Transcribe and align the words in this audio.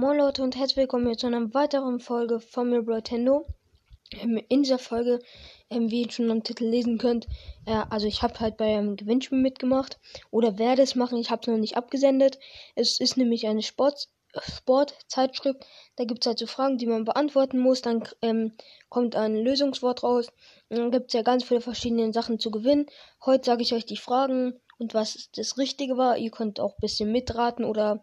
Moin 0.00 0.16
Leute 0.16 0.44
und 0.44 0.54
herzlich 0.54 0.76
willkommen 0.76 1.18
zu 1.18 1.26
einer 1.26 1.52
weiteren 1.54 1.98
Folge 1.98 2.38
von 2.38 2.70
mir 2.70 2.82
Nintendo. 2.82 3.46
Ähm, 4.12 4.40
in 4.48 4.62
dieser 4.62 4.78
Folge, 4.78 5.18
ähm, 5.70 5.90
wie 5.90 6.02
ihr 6.02 6.10
schon 6.12 6.30
am 6.30 6.44
Titel 6.44 6.66
lesen 6.66 6.98
könnt, 6.98 7.26
äh, 7.66 7.82
also 7.90 8.06
ich 8.06 8.22
habe 8.22 8.38
halt 8.38 8.56
bei 8.58 8.76
einem 8.76 8.94
Gewinnspiel 8.94 9.38
mitgemacht 9.38 9.98
oder 10.30 10.56
werde 10.56 10.82
es 10.82 10.94
machen, 10.94 11.18
ich 11.18 11.32
habe 11.32 11.40
es 11.42 11.48
noch 11.48 11.56
nicht 11.56 11.76
abgesendet. 11.76 12.38
Es 12.76 13.00
ist 13.00 13.16
nämlich 13.16 13.48
eine 13.48 13.60
Sport 13.60 14.08
Sportzeitschrift, 14.40 15.66
da 15.96 16.04
gibt 16.04 16.22
es 16.22 16.28
halt 16.28 16.38
so 16.38 16.46
Fragen, 16.46 16.78
die 16.78 16.86
man 16.86 17.04
beantworten 17.04 17.58
muss, 17.58 17.82
dann 17.82 18.04
ähm, 18.22 18.52
kommt 18.90 19.16
ein 19.16 19.34
Lösungswort 19.34 20.04
raus. 20.04 20.28
Dann 20.68 20.92
gibt 20.92 21.08
es 21.08 21.14
ja 21.14 21.22
ganz 21.22 21.42
viele 21.42 21.60
verschiedene 21.60 22.12
Sachen 22.12 22.38
zu 22.38 22.52
gewinnen. 22.52 22.86
Heute 23.26 23.46
sage 23.46 23.62
ich 23.62 23.74
euch 23.74 23.84
die 23.84 23.96
Fragen 23.96 24.60
und 24.78 24.94
was 24.94 25.28
das 25.34 25.58
Richtige 25.58 25.96
war. 25.96 26.18
Ihr 26.18 26.30
könnt 26.30 26.60
auch 26.60 26.74
ein 26.74 26.80
bisschen 26.82 27.10
mitraten 27.10 27.64
oder 27.64 28.00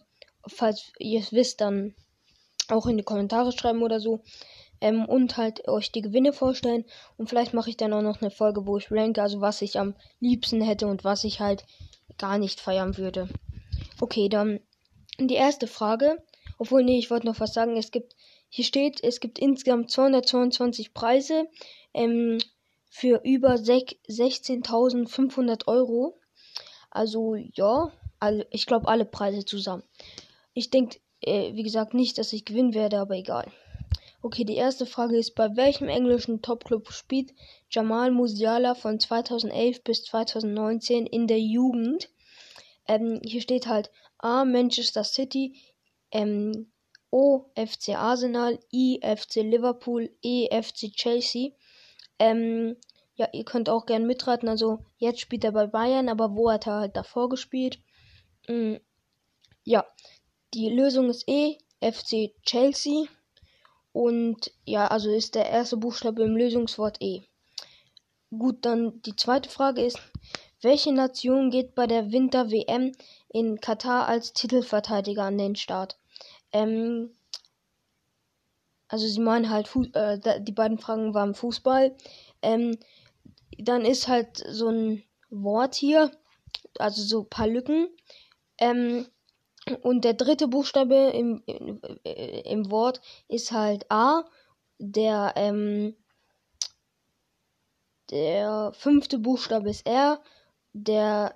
falls 0.48 0.92
ihr 1.00 1.20
es 1.20 1.32
wisst, 1.32 1.62
dann 1.62 1.96
auch 2.70 2.88
in 2.88 2.98
die 2.98 3.04
Kommentare 3.04 3.52
schreiben 3.52 3.84
oder 3.84 4.00
so. 4.00 4.22
Ähm, 4.82 5.06
und 5.06 5.38
halt 5.38 5.68
euch 5.68 5.92
die 5.92 6.02
Gewinne 6.02 6.34
vorstellen. 6.34 6.86
Und 7.18 7.30
vielleicht 7.30 7.54
mache 7.54 7.70
ich 7.70 7.78
dann 7.78 7.94
auch 7.94 8.02
noch 8.02 8.22
eine 8.22 8.32
Folge, 8.32 8.66
wo 8.66 8.78
ich 8.78 8.92
ranke, 8.92 9.22
also 9.22 9.42
was 9.42 9.62
ich 9.62 9.80
am 9.80 9.96
liebsten 10.20 10.62
hätte 10.62 10.88
und 10.88 11.04
was 11.04 11.24
ich 11.24 11.40
halt 11.40 11.66
gar 12.18 12.38
nicht 12.38 12.60
feiern 12.60 12.98
würde. 12.98 13.30
Okay, 14.02 14.30
dann 14.30 14.60
die 15.20 15.36
erste 15.36 15.68
Frage. 15.68 16.22
Obwohl, 16.58 16.84
nee, 16.84 16.98
ich 16.98 17.12
wollte 17.12 17.28
noch 17.28 17.40
was 17.40 17.54
sagen. 17.54 17.78
Es 17.78 17.92
gibt, 17.92 18.16
hier 18.50 18.66
steht, 18.66 19.04
es 19.04 19.20
gibt 19.20 19.40
insgesamt 19.40 19.92
222 19.92 20.94
Preise 20.94 21.48
ähm, 21.94 22.38
für 22.90 23.22
über 23.24 23.56
16.500 23.56 25.68
Euro. 25.68 26.18
Also, 26.92 27.36
ja, 27.36 27.92
alle, 28.20 28.48
ich 28.52 28.66
glaube 28.66 28.88
alle 28.88 29.06
Preise 29.06 29.46
zusammen. 29.46 29.84
Ich 30.56 30.70
denke, 30.72 31.00
äh, 31.22 31.54
wie 31.54 31.64
gesagt, 31.64 31.94
nicht, 31.94 32.18
dass 32.18 32.34
ich 32.34 32.46
gewinnen 32.46 32.74
werde, 32.74 32.98
aber 32.98 33.16
egal. 33.16 33.52
Okay, 34.22 34.46
die 34.46 34.56
erste 34.56 34.86
Frage 34.86 35.18
ist, 35.18 35.36
bei 35.36 35.56
welchem 35.56 35.90
englischen 35.90 36.42
Topclub 36.42 36.92
spielt 36.92 37.34
Jamal 37.70 38.10
Musiala 38.10 38.74
von 38.74 39.00
2011 39.00 39.84
bis 39.84 40.06
2019 40.06 41.06
in 41.06 41.28
der 41.28 41.40
Jugend? 41.40 42.10
Ähm, 42.88 43.20
hier 43.24 43.42
steht 43.42 43.68
halt 43.68 43.92
A. 44.18 44.46
Manchester 44.46 45.04
City, 45.04 45.60
ähm, 46.12 46.72
O. 47.12 47.46
FC 47.56 47.90
Arsenal, 47.90 48.58
I. 48.72 49.02
FC 49.02 49.42
Liverpool, 49.44 50.10
E. 50.22 50.48
FC 50.50 50.90
Chelsea. 50.92 51.52
Ähm, 52.18 52.78
ja, 53.16 53.28
ihr 53.34 53.44
könnt 53.44 53.70
auch 53.70 53.86
gern 53.86 54.08
mitraten. 54.08 54.48
Also 54.48 54.80
jetzt 54.98 55.20
spielt 55.20 55.44
er 55.44 55.52
bei 55.52 55.68
Bayern, 55.68 56.08
aber 56.08 56.36
wo 56.36 56.50
hat 56.50 56.66
er 56.66 56.80
halt 56.80 56.96
davor 56.96 57.28
gespielt? 57.28 57.80
Mhm. 58.48 58.80
Ja, 59.64 59.84
die 60.54 60.70
Lösung 60.70 61.10
ist 61.10 61.28
E, 61.28 61.58
FC 61.82 62.34
Chelsea. 62.44 63.06
Und 63.92 64.52
ja, 64.66 64.88
also 64.88 65.10
ist 65.10 65.36
der 65.36 65.50
erste 65.50 65.78
Buchstabe 65.78 66.24
im 66.24 66.36
Lösungswort 66.36 66.98
E. 67.02 67.22
Gut, 68.38 68.66
dann 68.66 69.02
die 69.04 69.16
zweite 69.16 69.50
Frage 69.50 69.82
ist, 69.82 70.00
welche 70.62 70.92
Nation 70.92 71.52
geht 71.52 71.76
bei 71.76 71.88
der 71.88 72.12
Winter-WM 72.12 72.92
in 73.30 73.60
Katar 73.62 74.08
als 74.08 74.34
Titelverteidiger 74.34 75.24
an 75.24 75.38
den 75.38 75.56
Start? 75.56 75.98
Ähm, 76.52 77.12
also 78.88 79.08
sie 79.08 79.20
meinen 79.20 79.50
halt, 79.50 79.68
Fu 79.68 79.84
äh, 79.94 80.20
die 80.42 80.52
beiden 80.52 80.78
Fragen 80.78 81.14
waren 81.14 81.36
Fußball. 81.36 81.96
Ähm, 82.42 82.78
dann 83.58 83.86
ist 83.86 84.08
halt 84.08 84.44
so 84.50 84.70
ein 84.70 85.04
Wort 85.30 85.76
hier, 85.76 86.12
also 86.80 87.02
so 87.02 87.22
ein 87.22 87.30
paar 87.30 87.48
Lücken. 87.48 87.90
Ähm, 88.58 89.08
und 89.82 90.04
der 90.06 90.14
dritte 90.14 90.48
Buchstabe 90.48 90.96
im, 91.14 91.42
im, 91.46 91.82
äh, 92.04 92.42
im 92.42 92.70
Wort 92.70 93.02
ist 93.28 93.52
halt 93.52 93.90
A. 93.90 94.24
Der, 94.78 95.34
ähm, 95.36 95.96
der 98.12 98.72
fünfte 98.74 99.18
Buchstabe 99.18 99.70
ist 99.70 99.88
R. 99.88 100.22
Der 100.74 101.36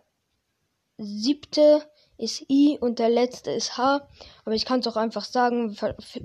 siebte 0.97 1.89
ist 2.17 2.45
I 2.49 2.77
und 2.79 2.99
der 2.99 3.09
letzte 3.09 3.51
ist 3.51 3.77
H. 3.77 4.07
Aber 4.45 4.53
ich 4.53 4.65
kann 4.65 4.81
es 4.81 4.87
auch 4.87 4.97
einfach 4.97 5.23
sagen, 5.23 5.75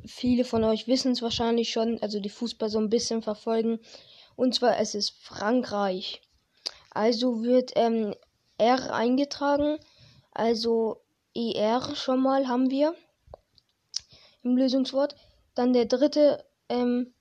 viele 0.05 0.45
von 0.45 0.65
euch 0.65 0.89
wissen 0.89 1.13
es 1.13 1.23
wahrscheinlich 1.23 1.71
schon, 1.71 2.03
also 2.03 2.21
die 2.21 2.29
Fußball 2.29 2.69
so 2.69 2.79
ein 2.79 2.91
bisschen 2.91 3.23
verfolgen. 3.23 3.79
Und 4.37 4.55
zwar 4.55 4.79
es 4.79 4.95
ist 4.95 5.11
Frankreich. 5.23 6.21
Also 6.91 7.43
wird 7.43 7.73
ähm, 7.77 8.15
R 8.59 8.93
eingetragen. 8.93 9.79
Also 10.33 11.04
ER 11.35 11.95
schon 11.95 12.21
mal 12.21 12.49
haben 12.49 12.71
wir 12.71 12.95
im 14.43 14.57
Lösungswort. 14.57 15.17
Dann 15.55 15.73
der 15.73 15.87
dritte, 15.87 16.45
ähm, 16.69 17.13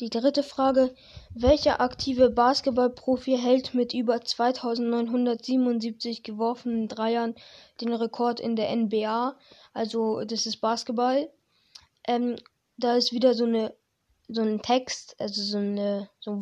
die 0.00 0.10
dritte 0.10 0.42
Frage. 0.42 0.94
Welcher 1.34 1.80
aktive 1.80 2.30
Basketballprofi 2.30 3.38
hält 3.38 3.74
mit 3.74 3.94
über 3.94 4.20
2977 4.20 6.22
geworfenen 6.22 6.88
Dreiern 6.88 7.34
den 7.80 7.92
Rekord 7.92 8.40
in 8.40 8.56
der 8.56 8.74
NBA? 8.74 9.36
Also, 9.72 10.24
das 10.24 10.46
ist 10.46 10.60
Basketball. 10.60 11.30
Ähm, 12.06 12.36
da 12.78 12.96
ist 12.96 13.12
wieder 13.12 13.34
so 13.34 13.44
eine 13.44 13.74
so 14.28 14.42
ein 14.42 14.60
Text, 14.60 15.14
also 15.20 15.40
so 15.40 15.58
eine 15.58 16.10
so, 16.20 16.40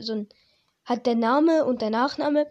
so 0.00 0.12
ein 0.12 0.28
hat 0.84 1.04
der 1.04 1.16
Name 1.16 1.64
und 1.64 1.82
der 1.82 1.90
Nachname 1.90 2.46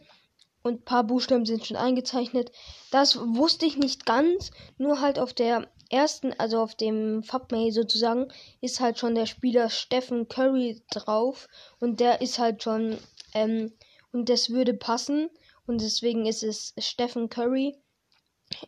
und 0.67 0.81
ein 0.81 0.85
paar 0.85 1.03
Buchstaben 1.03 1.45
sind 1.45 1.65
schon 1.65 1.77
eingezeichnet. 1.77 2.51
Das 2.91 3.17
wusste 3.17 3.65
ich 3.65 3.77
nicht 3.77 4.05
ganz, 4.05 4.51
nur 4.77 5.01
halt 5.01 5.17
auf 5.19 5.33
der 5.33 5.67
ersten, 5.89 6.33
also 6.33 6.59
auf 6.59 6.75
dem 6.75 7.23
Fabmail 7.23 7.71
sozusagen, 7.71 8.27
ist 8.61 8.79
halt 8.79 8.99
schon 8.99 9.15
der 9.15 9.25
Spieler 9.25 9.69
Stephen 9.69 10.27
Curry 10.27 10.83
drauf 10.91 11.47
und 11.79 11.99
der 11.99 12.21
ist 12.21 12.39
halt 12.39 12.63
schon, 12.63 12.97
ähm, 13.33 13.73
und 14.11 14.29
das 14.29 14.49
würde 14.49 14.73
passen 14.73 15.29
und 15.65 15.81
deswegen 15.81 16.25
ist 16.25 16.43
es 16.43 16.73
Stephen 16.77 17.29
Curry. 17.29 17.75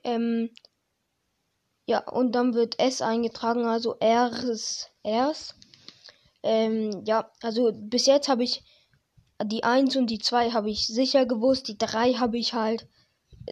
Ähm, 0.03 0.49
ja, 1.85 2.07
und 2.07 2.33
dann 2.33 2.53
wird 2.53 2.79
S 2.79 3.01
eingetragen, 3.01 3.65
also 3.65 3.95
R 3.99 4.31
ist 4.43 4.91
Rs. 5.05 5.55
Ähm, 6.43 7.03
ja, 7.05 7.31
also 7.41 7.71
bis 7.73 8.05
jetzt 8.05 8.29
habe 8.29 8.43
ich 8.43 8.63
die 9.43 9.63
1 9.63 9.95
und 9.95 10.07
die 10.07 10.19
2 10.19 10.51
habe 10.51 10.69
ich 10.69 10.87
sicher 10.87 11.25
gewusst. 11.25 11.67
Die 11.67 11.77
3 11.77 12.13
habe 12.13 12.37
ich 12.37 12.53
halt 12.53 12.87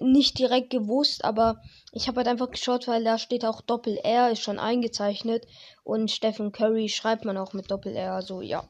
nicht 0.02 0.38
direkt 0.38 0.70
gewusst, 0.70 1.24
aber 1.24 1.62
ich 1.92 2.08
habe 2.08 2.18
halt 2.18 2.28
einfach 2.28 2.52
geschaut, 2.52 2.88
weil 2.88 3.04
da 3.04 3.18
steht 3.18 3.46
auch 3.46 3.62
Doppel 3.62 3.98
R, 3.98 4.32
ist 4.32 4.42
schon 4.42 4.60
eingezeichnet. 4.60 5.48
Und 5.84 6.12
Stephen 6.12 6.52
Curry 6.52 6.90
schreibt 6.90 7.26
man 7.26 7.38
auch 7.38 7.54
mit 7.54 7.72
Doppel 7.72 7.96
R, 7.96 8.14
also 8.14 8.42
ja. 8.42 8.70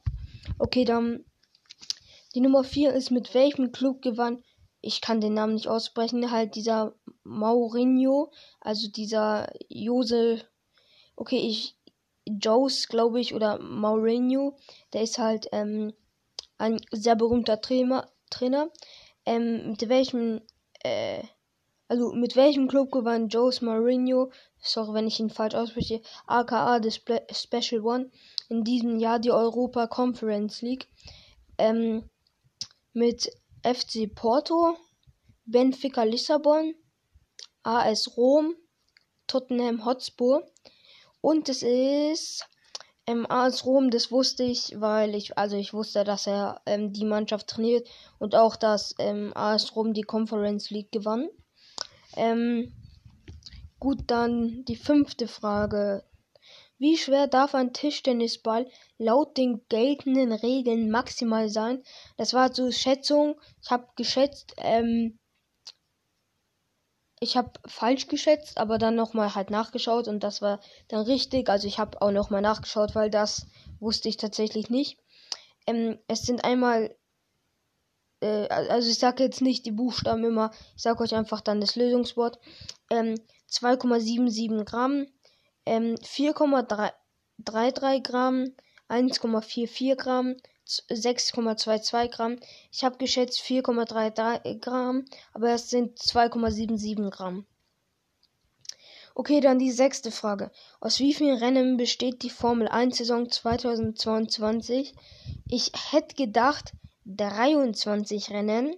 Okay, 0.58 0.84
dann 0.84 1.24
die 2.34 2.40
Nummer 2.40 2.64
4 2.64 2.92
ist 2.92 3.10
mit 3.10 3.34
welchem 3.34 3.72
Club 3.72 4.02
gewann? 4.02 4.42
Ich 4.80 5.00
kann 5.00 5.20
den 5.20 5.34
Namen 5.34 5.54
nicht 5.54 5.66
aussprechen, 5.66 6.30
halt 6.30 6.54
dieser 6.54 6.94
Maurinho, 7.24 8.30
also 8.60 8.88
dieser 8.88 9.52
Jose. 9.68 10.44
Okay, 11.16 11.38
ich 11.38 11.76
Joes, 12.26 12.88
glaube 12.88 13.20
ich, 13.20 13.34
oder 13.34 13.58
Mourinho, 13.58 14.56
der 14.92 15.02
ist 15.02 15.18
halt 15.18 15.48
ähm, 15.52 15.92
ein 16.58 16.80
sehr 16.90 17.16
berühmter 17.16 17.60
Trainer. 17.60 18.10
Trainer. 18.30 18.70
Ähm, 19.24 19.70
mit 19.70 19.88
welchem, 19.88 20.42
äh, 20.80 21.22
also 21.88 22.12
mit 22.12 22.36
welchem 22.36 22.68
Club 22.68 22.92
gewann 22.92 23.28
Jose 23.28 23.64
Mourinho, 23.64 24.30
sorry, 24.58 24.94
wenn 24.94 25.06
ich 25.06 25.20
ihn 25.20 25.30
falsch 25.30 25.54
ausspreche, 25.54 26.02
aka 26.26 26.80
The 26.82 26.90
Spe 26.90 27.26
Special 27.32 27.80
One, 27.82 28.10
in 28.48 28.64
diesem 28.64 28.98
Jahr 28.98 29.18
die 29.18 29.30
Europa 29.30 29.86
Conference 29.86 30.60
League? 30.62 30.88
Ähm, 31.56 32.08
mit 32.92 33.30
FC 33.62 34.12
Porto, 34.14 34.76
Benfica 35.44 36.02
Lissabon, 36.02 36.74
AS 37.62 38.16
Rom, 38.16 38.54
Tottenham 39.26 39.84
Hotspur 39.84 40.42
und 41.20 41.48
es 41.48 41.62
ist 41.62 42.46
ähm, 43.08 43.24
AS 43.30 43.64
Rom, 43.64 43.90
das 43.90 44.12
wusste 44.12 44.42
ich, 44.42 44.78
weil 44.78 45.14
ich, 45.14 45.38
also 45.38 45.56
ich 45.56 45.72
wusste, 45.72 46.04
dass 46.04 46.26
er 46.26 46.60
ähm, 46.66 46.92
die 46.92 47.06
Mannschaft 47.06 47.46
trainiert 47.46 47.88
und 48.18 48.34
auch, 48.34 48.54
dass 48.54 48.94
ähm, 48.98 49.32
AS 49.34 49.74
Rom 49.74 49.94
die 49.94 50.02
Conference 50.02 50.68
League 50.68 50.92
gewann. 50.92 51.30
Ähm, 52.16 52.70
gut, 53.80 54.00
dann 54.08 54.62
die 54.66 54.76
fünfte 54.76 55.26
Frage. 55.26 56.04
Wie 56.76 56.98
schwer 56.98 57.28
darf 57.28 57.54
ein 57.54 57.72
Tischtennisball 57.72 58.68
laut 58.98 59.38
den 59.38 59.62
geltenden 59.70 60.32
Regeln 60.32 60.90
maximal 60.90 61.48
sein? 61.48 61.82
Das 62.18 62.34
war 62.34 62.54
so 62.54 62.70
Schätzung. 62.70 63.40
Ich 63.62 63.70
habe 63.70 63.88
geschätzt, 63.96 64.54
ähm, 64.58 65.18
ich 67.20 67.36
habe 67.36 67.52
falsch 67.66 68.08
geschätzt, 68.08 68.58
aber 68.58 68.78
dann 68.78 68.94
nochmal 68.94 69.34
halt 69.34 69.50
nachgeschaut 69.50 70.08
und 70.08 70.22
das 70.22 70.42
war 70.42 70.60
dann 70.88 71.02
richtig. 71.02 71.48
Also 71.48 71.66
ich 71.66 71.78
habe 71.78 72.00
auch 72.00 72.10
nochmal 72.10 72.42
nachgeschaut, 72.42 72.94
weil 72.94 73.10
das 73.10 73.46
wusste 73.80 74.08
ich 74.08 74.16
tatsächlich 74.16 74.70
nicht. 74.70 74.98
Ähm, 75.66 75.98
es 76.06 76.22
sind 76.22 76.44
einmal, 76.44 76.94
äh, 78.20 78.48
also 78.48 78.90
ich 78.90 78.98
sage 78.98 79.24
jetzt 79.24 79.42
nicht 79.42 79.66
die 79.66 79.72
Buchstaben 79.72 80.24
immer, 80.24 80.52
ich 80.76 80.82
sage 80.82 81.02
euch 81.02 81.14
einfach 81.14 81.40
dann 81.40 81.60
das 81.60 81.76
Lösungswort. 81.76 82.38
Ähm, 82.90 83.16
2,77 83.50 84.64
Gramm, 84.64 85.06
ähm, 85.66 85.94
4,33 85.96 88.02
Gramm, 88.02 88.54
1,44 88.88 89.96
Gramm, 89.96 90.36
6,22 90.68 92.08
Gramm. 92.10 92.36
Ich 92.70 92.84
habe 92.84 92.98
geschätzt 92.98 93.40
4,33 93.40 94.60
Gramm, 94.60 95.04
aber 95.32 95.50
es 95.50 95.70
sind 95.70 95.98
2,77 95.98 97.10
Gramm. 97.10 97.46
Okay, 99.14 99.40
dann 99.40 99.58
die 99.58 99.72
sechste 99.72 100.12
Frage. 100.12 100.52
Aus 100.80 101.00
wie 101.00 101.12
vielen 101.12 101.38
Rennen 101.38 101.76
besteht 101.76 102.22
die 102.22 102.30
Formel 102.30 102.68
1 102.68 102.98
Saison 102.98 103.28
2022? 103.28 104.94
Ich 105.48 105.72
hätte 105.90 106.14
gedacht 106.14 106.72
23 107.04 108.30
Rennen. 108.30 108.76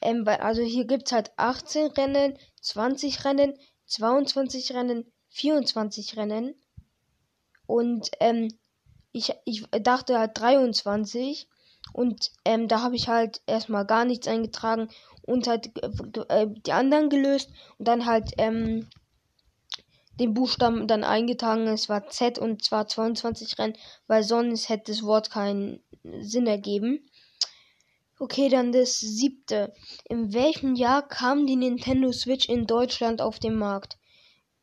Ähm, 0.00 0.26
also 0.26 0.62
hier 0.62 0.86
gibt 0.86 1.08
es 1.08 1.12
halt 1.12 1.32
18 1.36 1.88
Rennen, 1.88 2.38
20 2.62 3.24
Rennen, 3.24 3.58
22 3.84 4.72
Rennen, 4.72 5.12
24 5.28 6.16
Rennen. 6.16 6.54
Und 7.66 8.10
ähm, 8.20 8.48
ich, 9.12 9.32
ich 9.44 9.64
dachte 9.82 10.18
halt 10.18 10.38
23. 10.38 11.48
Und 11.92 12.30
ähm, 12.44 12.68
da 12.68 12.82
habe 12.82 12.94
ich 12.94 13.08
halt 13.08 13.40
erstmal 13.46 13.84
gar 13.84 14.04
nichts 14.04 14.28
eingetragen 14.28 14.88
und 15.22 15.46
halt 15.46 15.70
äh, 16.28 16.46
die 16.48 16.72
anderen 16.72 17.08
gelöst 17.08 17.50
und 17.78 17.88
dann 17.88 18.06
halt 18.06 18.32
ähm, 18.38 18.88
den 20.20 20.34
Buchstaben 20.34 20.86
dann 20.86 21.02
eingetragen. 21.02 21.66
Es 21.66 21.88
war 21.88 22.08
Z 22.08 22.38
und 22.38 22.62
zwar 22.62 22.86
22 22.86 23.58
Rennen, 23.58 23.76
weil 24.06 24.22
sonst 24.22 24.68
hätte 24.68 24.92
das 24.92 25.02
Wort 25.02 25.30
keinen 25.30 25.82
Sinn 26.20 26.46
ergeben. 26.46 27.00
Okay, 28.18 28.50
dann 28.50 28.70
das 28.70 29.00
siebte. 29.00 29.72
In 30.04 30.34
welchem 30.34 30.74
Jahr 30.74 31.08
kam 31.08 31.46
die 31.46 31.56
Nintendo 31.56 32.12
Switch 32.12 32.48
in 32.48 32.66
Deutschland 32.66 33.22
auf 33.22 33.38
den 33.38 33.56
Markt? 33.56 33.96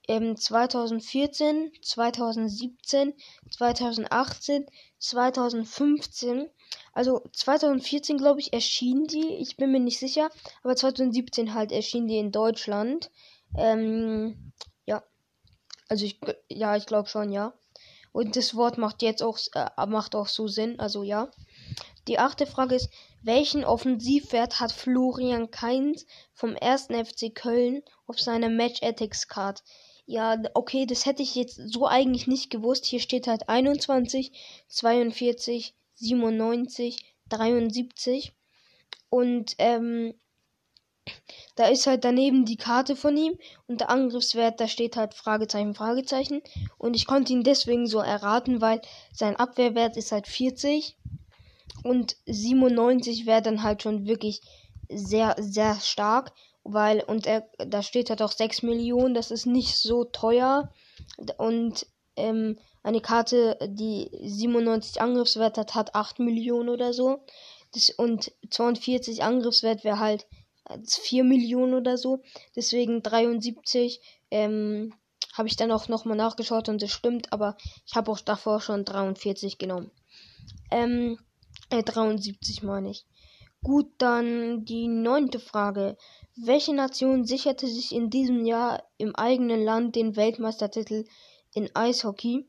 Ähm, 0.08 0.38
2014, 0.38 1.72
2017, 1.82 3.14
2018, 3.52 4.66
2015. 5.00 6.50
Also 6.94 7.22
2014, 7.34 8.18
glaube 8.18 8.40
ich, 8.40 8.54
erschien 8.54 9.06
die. 9.06 9.36
Ich 9.36 9.58
bin 9.58 9.72
mir 9.72 9.80
nicht 9.80 10.00
sicher. 10.00 10.30
Aber 10.64 10.76
2017 10.76 11.54
halt 11.54 11.72
erschien 11.72 12.08
die 12.08 12.18
in 12.18 12.32
Deutschland. 12.32 13.12
Ähm, 13.56 14.54
ja. 14.86 15.04
Also 15.90 16.06
ich, 16.06 16.20
ja, 16.50 16.76
ich 16.76 16.86
glaube 16.86 17.10
schon, 17.10 17.32
ja. 17.32 17.54
Und 18.12 18.36
das 18.36 18.56
Wort 18.56 18.78
macht 18.78 19.02
jetzt 19.04 19.22
auch, 19.22 19.38
äh, 19.54 19.86
macht 19.86 20.16
auch 20.16 20.28
so 20.28 20.48
Sinn. 20.48 20.80
Also 20.80 21.04
ja. 21.04 21.30
Die 22.08 22.20
achte 22.20 22.48
Frage 22.48 22.76
ist, 22.76 22.90
welchen 23.22 23.66
Offensivwert 23.66 24.60
hat 24.62 24.72
Florian 24.72 25.52
Kainz 25.52 26.06
vom 26.34 26.56
1. 26.60 26.88
FC 26.88 27.36
Köln 27.36 27.84
auf 28.06 28.20
seiner 28.20 28.50
Match 28.50 28.82
Ethics 28.82 29.28
Card? 29.28 29.64
Ja, 30.10 30.42
okay, 30.54 30.86
das 30.86 31.06
hätte 31.06 31.22
ich 31.22 31.36
jetzt 31.36 31.58
so 31.58 31.86
eigentlich 31.86 32.28
nicht 32.28 32.50
gewusst. 32.50 32.86
Hier 32.86 33.02
steht 33.02 33.28
halt 33.28 33.50
21, 33.50 34.32
42, 34.70 35.76
97, 35.96 37.14
73. 37.28 38.32
Und 39.10 39.56
ähm, 39.58 40.14
da 41.56 41.66
ist 41.68 41.88
halt 41.88 42.06
daneben 42.06 42.46
die 42.46 42.56
Karte 42.56 42.96
von 42.96 43.18
ihm 43.18 43.38
und 43.68 43.82
der 43.82 43.90
Angriffswert, 43.90 44.62
da 44.62 44.70
steht 44.70 44.96
halt 44.96 45.14
Fragezeichen, 45.14 45.76
Fragezeichen. 45.76 46.42
Und 46.78 46.96
ich 46.96 47.06
konnte 47.06 47.34
ihn 47.34 47.44
deswegen 47.44 47.86
so 47.86 48.00
erraten, 48.00 48.62
weil 48.62 48.82
sein 49.12 49.36
Abwehrwert 49.36 49.98
ist 49.98 50.14
halt 50.14 50.28
40 50.28 50.96
und 51.84 52.16
97 52.26 53.26
wäre 53.26 53.42
dann 53.42 53.62
halt 53.62 53.84
schon 53.84 54.08
wirklich 54.08 54.40
sehr, 54.88 55.36
sehr 55.38 55.76
stark 55.82 56.32
weil 56.68 57.02
und 57.02 57.26
er 57.26 57.48
da 57.58 57.82
steht 57.82 58.10
halt 58.10 58.22
auch 58.22 58.32
6 58.32 58.64
Millionen, 58.64 59.14
das 59.14 59.32
ist 59.32 59.46
nicht 59.46 59.78
so 59.78 60.04
teuer 60.06 60.72
und 61.38 61.86
ähm, 62.16 62.58
eine 62.84 63.02
Karte, 63.02 63.58
die 63.68 64.10
97 64.24 65.02
Angriffswert 65.02 65.58
hat, 65.58 65.76
hat 65.76 65.96
8 65.96 66.20
Millionen 66.20 66.70
oder 66.70 66.94
so. 66.94 67.26
Das, 67.74 67.90
und 67.90 68.32
42 68.50 69.24
Angriffswert 69.24 69.84
wäre 69.84 70.00
halt 70.00 70.26
4 70.88 71.24
Millionen 71.24 71.74
oder 71.74 71.98
so. 71.98 72.22
Deswegen 72.56 73.02
73 73.04 74.02
ähm, 74.32 74.94
habe 75.34 75.48
ich 75.48 75.56
dann 75.56 75.72
auch 75.72 75.88
nochmal 75.88 76.18
nachgeschaut 76.18 76.70
und 76.70 76.82
das 76.82 76.92
stimmt, 76.92 77.34
aber 77.34 77.58
ich 77.86 77.96
habe 77.96 78.12
auch 78.12 78.20
davor 78.20 78.62
schon 78.62 78.86
43 78.86 79.58
genommen. 79.58 79.92
Ähm, 80.72 81.20
äh, 81.70 81.84
73 81.84 82.64
meine 82.64 82.92
ich. 82.92 83.06
Gut, 83.64 83.88
dann 83.98 84.66
die 84.66 84.88
neunte 84.88 85.40
Frage. 85.40 85.98
Welche 86.40 86.74
Nation 86.74 87.26
sicherte 87.26 87.68
sich 87.68 87.94
in 87.94 88.10
diesem 88.10 88.46
Jahr 88.46 88.84
im 88.98 89.16
eigenen 89.16 89.64
Land 89.64 89.96
den 89.96 90.16
Weltmeistertitel 90.16 91.06
in 91.54 91.76
Eishockey? 91.76 92.46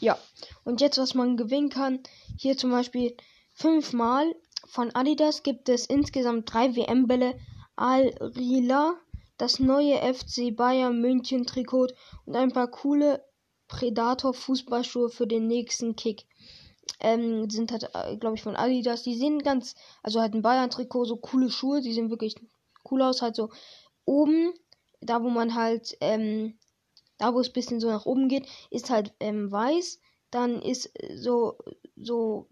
ja. 0.00 0.18
Und 0.64 0.80
jetzt, 0.80 0.98
was 0.98 1.14
man 1.14 1.36
gewinnen 1.36 1.70
kann. 1.70 2.00
Hier 2.38 2.56
zum 2.56 2.70
Beispiel 2.70 3.16
fünfmal. 3.54 4.34
Von 4.66 4.94
Adidas 4.94 5.42
gibt 5.42 5.68
es 5.68 5.86
insgesamt 5.86 6.52
drei 6.52 6.76
WM-Bälle. 6.76 7.38
Al-Rila, 7.76 8.94
das 9.36 9.58
neue 9.60 9.98
FC 9.98 10.54
Bayern 10.54 11.00
München 11.00 11.46
Trikot 11.46 11.88
und 12.26 12.34
ein 12.34 12.52
paar 12.52 12.68
coole 12.68 13.24
Predator 13.68 14.34
Fußballschuhe 14.34 15.10
für 15.10 15.26
den 15.26 15.46
nächsten 15.46 15.94
Kick. 15.94 16.24
Ähm, 17.00 17.48
sind 17.50 17.70
halt, 17.70 17.90
äh, 17.94 18.16
glaube 18.16 18.36
ich, 18.36 18.42
von 18.42 18.56
Adidas. 18.56 19.02
Die 19.02 19.16
sehen 19.16 19.38
ganz, 19.40 19.74
also 20.02 20.20
halt 20.20 20.34
ein 20.34 20.42
Bayern-Trikot, 20.42 21.04
so 21.04 21.16
coole 21.16 21.50
Schuhe, 21.50 21.80
die 21.80 21.92
sehen 21.92 22.10
wirklich 22.10 22.34
cool 22.90 23.02
aus. 23.02 23.22
Halt 23.22 23.36
so 23.36 23.50
oben, 24.04 24.52
da 25.00 25.22
wo 25.22 25.28
man 25.28 25.54
halt, 25.54 25.96
ähm, 26.00 26.58
da 27.18 27.34
wo 27.34 27.40
es 27.40 27.48
ein 27.48 27.52
bisschen 27.52 27.80
so 27.80 27.88
nach 27.88 28.06
oben 28.06 28.28
geht, 28.28 28.48
ist 28.70 28.90
halt 28.90 29.12
ähm, 29.20 29.52
weiß. 29.52 30.00
Dann 30.30 30.60
ist 30.60 30.90
so, 31.14 31.58
so 31.96 32.48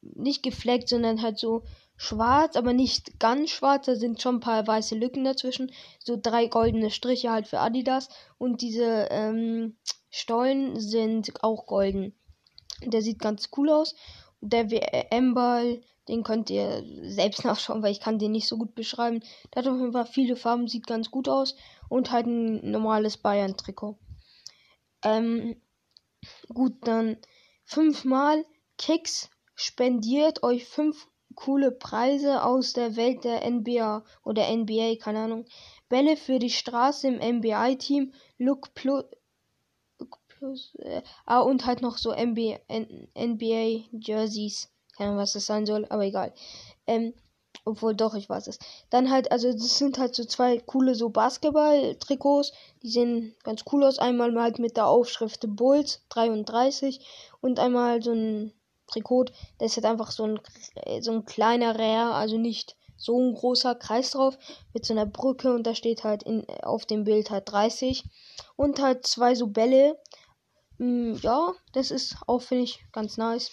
nicht 0.00 0.42
gefleckt, 0.42 0.88
sondern 0.88 1.22
halt 1.22 1.38
so 1.38 1.62
schwarz, 2.00 2.56
aber 2.56 2.72
nicht 2.72 3.20
ganz 3.20 3.50
schwarz. 3.50 3.84
Da 3.84 3.94
sind 3.94 4.22
schon 4.22 4.36
ein 4.36 4.40
paar 4.40 4.66
weiße 4.66 4.94
Lücken 4.94 5.22
dazwischen. 5.22 5.70
So 6.02 6.18
drei 6.20 6.46
goldene 6.46 6.90
Striche 6.90 7.30
halt 7.30 7.46
für 7.46 7.60
Adidas. 7.60 8.08
Und 8.38 8.62
diese, 8.62 9.08
ähm, 9.10 9.76
Stollen 10.08 10.80
sind 10.80 11.44
auch 11.44 11.66
golden. 11.66 12.14
Der 12.82 13.02
sieht 13.02 13.18
ganz 13.18 13.50
cool 13.56 13.68
aus. 13.68 13.94
Der 14.40 14.70
WM-Ball, 14.70 15.82
den 16.08 16.24
könnt 16.24 16.48
ihr 16.48 16.82
selbst 17.02 17.44
nachschauen, 17.44 17.82
weil 17.82 17.92
ich 17.92 18.00
kann 18.00 18.18
den 18.18 18.32
nicht 18.32 18.48
so 18.48 18.56
gut 18.56 18.74
beschreiben. 18.74 19.20
Der 19.54 19.62
hat 19.62 19.68
auf 19.70 19.78
jeden 19.78 19.92
Fall 19.92 20.06
viele 20.06 20.36
Farben, 20.36 20.68
sieht 20.68 20.86
ganz 20.86 21.10
gut 21.10 21.28
aus. 21.28 21.54
Und 21.90 22.10
halt 22.10 22.26
ein 22.26 22.70
normales 22.70 23.18
Bayern-Trikot. 23.18 23.98
Ähm, 25.04 25.60
gut, 26.48 26.76
dann 26.80 27.18
fünfmal 27.64 28.46
Kicks 28.78 29.28
spendiert 29.54 30.42
euch 30.42 30.64
fünf 30.64 31.06
coole 31.40 31.72
Preise 31.72 32.44
aus 32.44 32.74
der 32.74 32.96
Welt 32.96 33.24
der 33.24 33.50
NBA 33.50 34.04
oder 34.24 34.54
NBA, 34.54 34.96
keine 34.96 35.20
Ahnung. 35.20 35.46
Bälle 35.88 36.16
für 36.16 36.38
die 36.38 36.50
Straße 36.50 37.08
im 37.08 37.38
NBA-Team, 37.38 38.12
Look 38.38 38.74
plus, 38.74 39.04
plus 40.28 40.74
äh, 40.76 41.02
ah, 41.24 41.40
und 41.40 41.64
halt 41.64 41.80
noch 41.80 41.96
so 41.96 42.12
NBA, 42.12 42.60
NBA 43.18 43.84
Jerseys. 43.92 44.70
Keine 44.96 45.10
Ahnung, 45.10 45.22
was 45.22 45.32
das 45.32 45.46
sein 45.46 45.64
soll, 45.64 45.86
aber 45.88 46.04
egal. 46.04 46.34
Ähm, 46.86 47.14
obwohl 47.64 47.94
doch, 47.94 48.14
ich 48.14 48.28
weiß 48.28 48.46
es. 48.46 48.58
Dann 48.90 49.10
halt, 49.10 49.32
also 49.32 49.50
das 49.50 49.78
sind 49.78 49.98
halt 49.98 50.14
so 50.14 50.24
zwei 50.24 50.58
coole 50.58 50.94
so 50.94 51.08
Basketball-Trikots. 51.08 52.52
Die 52.82 52.90
sehen 52.90 53.34
ganz 53.42 53.64
cool 53.72 53.84
aus. 53.84 53.98
Einmal 53.98 54.34
halt 54.40 54.58
mit 54.58 54.76
der 54.76 54.86
Aufschrift 54.86 55.44
Bulls 55.56 56.02
33 56.10 57.00
und 57.40 57.58
einmal 57.58 58.02
so 58.02 58.12
ein 58.12 58.52
Trikot. 58.90 59.26
Da 59.58 59.66
ist 59.66 59.76
halt 59.76 59.86
einfach 59.86 60.10
so 60.10 60.24
ein, 60.24 60.40
so 61.00 61.12
ein 61.12 61.24
kleiner 61.24 61.78
Rare, 61.78 62.14
also 62.14 62.38
nicht 62.38 62.76
so 62.96 63.18
ein 63.18 63.34
großer 63.34 63.74
Kreis 63.76 64.10
drauf 64.10 64.36
mit 64.74 64.84
so 64.84 64.92
einer 64.92 65.06
Brücke 65.06 65.54
und 65.54 65.66
da 65.66 65.74
steht 65.74 66.04
halt 66.04 66.22
in, 66.22 66.44
auf 66.62 66.84
dem 66.84 67.04
Bild 67.04 67.30
halt 67.30 67.50
30 67.50 68.04
und 68.56 68.80
halt 68.80 69.06
zwei 69.06 69.34
so 69.34 69.46
Bälle. 69.46 69.98
Mm, 70.78 71.14
ja, 71.22 71.54
das 71.72 71.90
ist 71.90 72.16
auch, 72.26 72.42
finde 72.42 72.64
ich, 72.64 72.84
ganz 72.92 73.16
nice. 73.16 73.50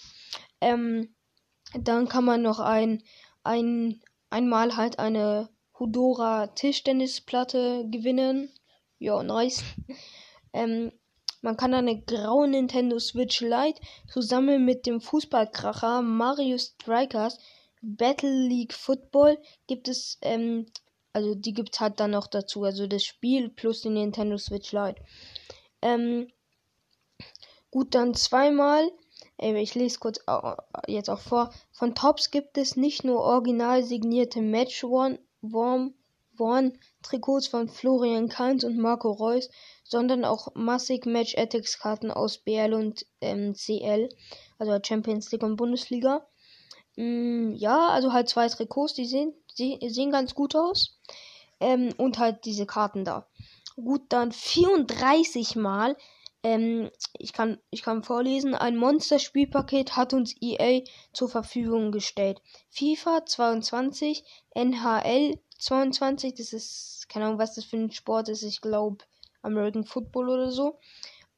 Ähm, 0.59 1.15
dann 1.73 2.07
kann 2.07 2.25
man 2.25 2.41
noch 2.41 2.59
ein 2.59 3.03
ein, 3.47 4.01
einmal 4.29 4.75
halt 4.75 4.99
eine 4.99 5.49
Hudora 5.79 6.47
Tischtennisplatte 6.47 7.87
gewinnen. 7.89 8.51
Ja, 8.99 9.23
nice. 9.23 9.63
ähm, 10.53 10.91
man 11.47 11.55
kann 11.55 11.73
eine 11.73 12.01
graue 12.01 12.49
Nintendo 12.49 12.99
Switch 12.99 13.39
Lite 13.39 13.79
zusammen 14.05 14.65
mit 14.65 14.85
dem 14.85 14.99
Fußballkracher 14.99 16.01
Mario 16.01 16.57
Strikers 16.57 17.39
Battle 17.81 18.47
League 18.49 18.73
Football 18.73 19.37
gibt 19.65 19.87
es, 19.87 20.17
ähm, 20.23 20.65
also 21.13 21.35
die 21.35 21.53
gibt 21.53 21.73
es 21.73 21.79
halt 21.79 22.01
dann 22.01 22.11
noch 22.11 22.27
dazu, 22.27 22.65
also 22.65 22.85
das 22.85 23.05
Spiel 23.05 23.47
plus 23.47 23.79
die 23.79 23.89
Nintendo 23.89 24.37
Switch 24.37 24.73
Lite. 24.73 25.01
Ähm, 25.81 26.27
gut, 27.71 27.95
dann 27.95 28.13
zweimal 28.13 28.91
ich 29.37 29.73
lese 29.73 29.99
kurz 29.99 30.19
jetzt 30.87 31.09
auch 31.09 31.19
vor. 31.19 31.53
Von 31.71 31.95
Tops 31.95 32.29
gibt 32.29 32.57
es 32.57 32.75
nicht 32.75 33.05
nur 33.05 33.21
original 33.21 33.83
signierte 33.83 34.41
Match 34.41 34.83
One 36.39 36.73
Trikots 37.03 37.47
von 37.47 37.69
Florian 37.69 38.29
Kainz 38.29 38.63
und 38.63 38.77
Marco 38.77 39.11
Reus, 39.11 39.49
sondern 39.83 40.25
auch 40.25 40.53
massig 40.55 41.05
Match 41.05 41.35
Ethics 41.35 41.79
Karten 41.79 42.11
aus 42.11 42.37
BL 42.39 42.73
und 42.73 43.05
ähm, 43.21 43.53
CL, 43.53 44.09
also 44.57 44.77
Champions 44.83 45.31
League 45.31 45.43
und 45.43 45.55
Bundesliga. 45.55 46.27
Mm, 46.95 47.53
ja, 47.55 47.89
also 47.89 48.13
halt 48.13 48.29
zwei 48.29 48.47
Trikots, 48.47 48.93
die 48.93 49.05
sehen, 49.05 49.33
die 49.57 49.79
sehen 49.89 50.11
ganz 50.11 50.35
gut 50.35 50.55
aus. 50.55 50.99
Ähm, 51.59 51.93
und 51.97 52.19
halt 52.19 52.45
diese 52.45 52.65
Karten 52.65 53.03
da. 53.03 53.27
Gut, 53.75 54.03
dann 54.09 54.31
34 54.31 55.55
Mal 55.55 55.95
ähm, 56.43 56.89
ich, 57.17 57.33
kann, 57.33 57.57
ich 57.71 57.81
kann 57.81 58.03
vorlesen. 58.03 58.55
Ein 58.55 58.77
Monster-Spielpaket 58.77 59.97
hat 59.97 60.13
uns 60.13 60.35
EA 60.39 60.81
zur 61.11 61.29
Verfügung 61.29 61.91
gestellt. 61.91 62.41
FIFA 62.69 63.25
22, 63.25 64.23
NHL 64.51 65.39
22, 65.59 66.33
das 66.35 66.53
ist, 66.53 67.07
keine 67.09 67.25
Ahnung, 67.25 67.39
was 67.39 67.55
das 67.55 67.65
für 67.65 67.77
ein 67.77 67.91
Sport 67.91 68.29
ist. 68.29 68.43
Ich 68.43 68.61
glaube, 68.61 69.05
American 69.41 69.83
Football 69.83 70.29
oder 70.29 70.51
so. 70.51 70.79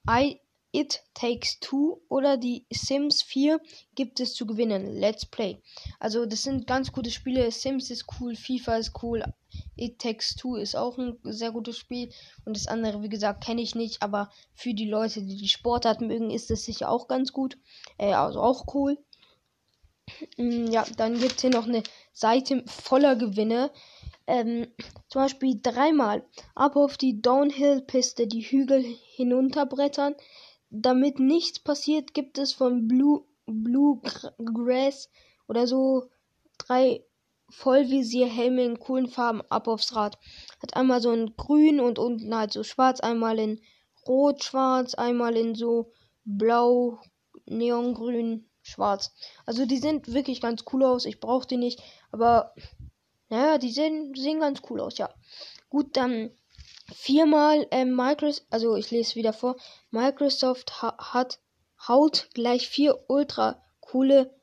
I, 0.10 0.40
It 0.72 1.02
Takes 1.16 1.60
Two 1.60 2.02
oder 2.10 2.38
die 2.38 2.68
Sims 2.72 3.24
4 3.24 3.60
gibt 3.96 4.20
es 4.20 4.36
zu 4.36 4.46
gewinnen. 4.46 5.00
Let's 5.00 5.26
Play. 5.26 5.62
Also, 6.00 6.26
das 6.28 6.44
sind 6.44 6.68
ganz 6.68 6.92
gute 6.92 7.10
Spiele. 7.10 7.52
Sims 7.52 7.90
ist 7.90 8.06
cool, 8.20 8.36
FIFA 8.36 8.78
ist 8.78 9.02
cool, 9.02 9.24
It 9.76 9.98
Takes 10.00 10.36
Two 10.36 10.56
ist 10.58 10.76
auch 10.76 10.98
ein 10.98 11.18
sehr 11.24 11.52
gutes 11.52 11.78
Spiel. 11.78 12.12
Und 12.46 12.56
das 12.56 12.68
andere, 12.68 13.02
wie 13.02 13.10
gesagt, 13.10 13.44
kenne 13.44 13.62
ich 13.62 13.74
nicht. 13.74 14.04
Aber 14.04 14.30
für 14.54 14.74
die 14.74 14.88
Leute, 14.88 15.24
die 15.24 15.38
die 15.38 15.48
Sportart 15.48 16.02
mögen, 16.02 16.30
ist 16.30 16.52
es 16.52 16.66
sicher 16.66 16.90
auch 16.90 17.08
ganz 17.08 17.34
gut. 17.34 17.58
Äh, 17.98 18.14
also 18.14 18.42
auch 18.42 18.74
cool. 18.76 18.98
Mm, 20.38 20.68
ja, 20.68 20.86
dann 20.98 21.20
gibt 21.20 21.36
es 21.38 21.42
hier 21.42 21.50
noch 21.50 21.68
eine 21.68 21.84
Seite 22.20 22.64
voller 22.68 23.16
Gewinne. 23.16 23.72
Ähm, 24.28 24.68
zum 25.08 25.22
Beispiel 25.24 25.60
dreimal 25.62 26.24
ab 26.54 26.76
auf 26.76 26.98
die 26.98 27.22
Downhill-Piste 27.22 28.28
die 28.28 28.42
Hügel 28.42 28.84
hinunterbrettern. 28.84 30.16
Damit 30.70 31.20
nichts 31.20 31.60
passiert, 31.60 32.14
gibt 32.14 32.38
es 32.38 32.52
von 32.54 32.88
Blue, 32.88 33.24
Grass 34.38 35.10
oder 35.48 35.66
so 35.66 36.10
drei 36.60 37.04
Vollvisierhelme 37.50 38.64
in 38.64 38.80
coolen 38.80 39.08
Farben 39.08 39.42
ab 39.50 39.68
aufs 39.68 39.96
Rad. 39.96 40.20
Hat 40.62 40.76
einmal 40.76 41.02
so 41.02 41.10
ein 41.10 41.36
grün 41.38 41.80
und 41.80 41.98
unten 41.98 42.36
halt 42.36 42.54
so 42.54 42.64
schwarz, 42.64 43.00
einmal 43.00 43.40
in 43.40 43.62
rot, 44.08 44.44
schwarz, 44.44 44.94
einmal 44.94 45.36
in 45.36 45.56
so 45.56 45.92
blau, 46.26 47.00
neongrün, 47.46 48.50
schwarz. 48.62 49.12
Also 49.46 49.66
die 49.66 49.78
sind 49.78 50.14
wirklich 50.14 50.42
ganz 50.42 50.64
cool 50.72 50.84
aus. 50.84 51.06
Ich 51.06 51.20
brauche 51.20 51.48
die 51.48 51.58
nicht, 51.58 51.82
aber 52.12 52.54
naja, 53.30 53.58
die 53.58 53.72
sehen, 53.72 54.14
sehen 54.16 54.40
ganz 54.40 54.62
cool 54.70 54.82
aus, 54.82 54.98
ja. 54.98 55.10
Gut, 55.70 55.96
dann 55.98 56.32
viermal 56.94 57.68
äh, 57.72 57.86
Microsoft, 57.86 58.46
also 58.50 58.76
ich 58.76 58.90
lese 58.92 59.16
wieder 59.16 59.34
vor. 59.34 59.56
Microsoft 59.92 60.82
ha 60.82 61.14
hat 61.14 61.40
haut 61.88 62.30
gleich 62.34 62.68
vier 62.68 63.00
ultra 63.08 63.64
coole 63.80 64.34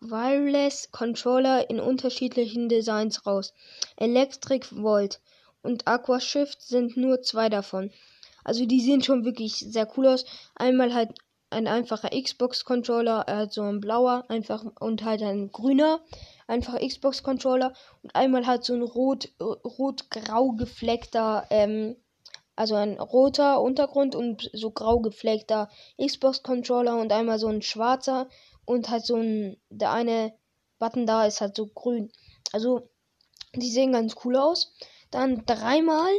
Wireless 0.00 0.92
Controller 0.92 1.68
in 1.68 1.80
unterschiedlichen 1.80 2.68
Designs 2.68 3.26
raus. 3.26 3.52
Electric 3.96 4.68
Volt 4.70 5.20
und 5.62 5.88
Aquashift 5.88 6.62
sind 6.62 6.96
nur 6.96 7.22
zwei 7.22 7.48
davon. 7.48 7.90
Also 8.44 8.64
die 8.64 8.80
sehen 8.80 9.02
schon 9.02 9.24
wirklich 9.24 9.56
sehr 9.56 9.88
cool 9.96 10.06
aus. 10.06 10.24
Einmal 10.54 10.94
halt 10.94 11.18
ein 11.50 11.66
einfacher 11.66 12.10
Xbox 12.10 12.64
Controller, 12.64 13.24
äh, 13.28 13.48
so 13.50 13.62
ein 13.62 13.80
blauer, 13.80 14.24
einfach 14.28 14.64
und 14.80 15.04
halt 15.04 15.22
ein 15.22 15.50
grüner, 15.50 16.00
einfacher 16.46 16.86
Xbox 16.86 17.22
Controller 17.22 17.72
und 18.02 18.14
einmal 18.14 18.46
halt 18.46 18.64
so 18.64 18.74
ein 18.74 18.82
rot 18.82 19.28
rot-grau 19.40 20.52
gefleckter 20.52 21.46
ähm, 21.50 21.96
also 22.58 22.74
ein 22.74 22.98
roter 22.98 23.60
Untergrund 23.60 24.16
und 24.16 24.50
so 24.52 24.72
grau 24.72 24.98
gefleckter 24.98 25.68
Xbox 25.96 26.42
Controller 26.42 26.98
und 26.98 27.12
einmal 27.12 27.38
so 27.38 27.46
ein 27.46 27.62
schwarzer 27.62 28.28
und 28.64 28.90
halt 28.90 29.06
so 29.06 29.14
ein, 29.16 29.56
der 29.70 29.92
eine 29.92 30.34
Button 30.78 31.06
da 31.06 31.24
ist 31.24 31.40
halt 31.40 31.56
so 31.56 31.66
grün. 31.66 32.10
Also, 32.52 32.88
die 33.54 33.70
sehen 33.70 33.92
ganz 33.92 34.16
cool 34.24 34.36
aus. 34.36 34.74
Dann 35.10 35.44
dreimal, 35.46 36.10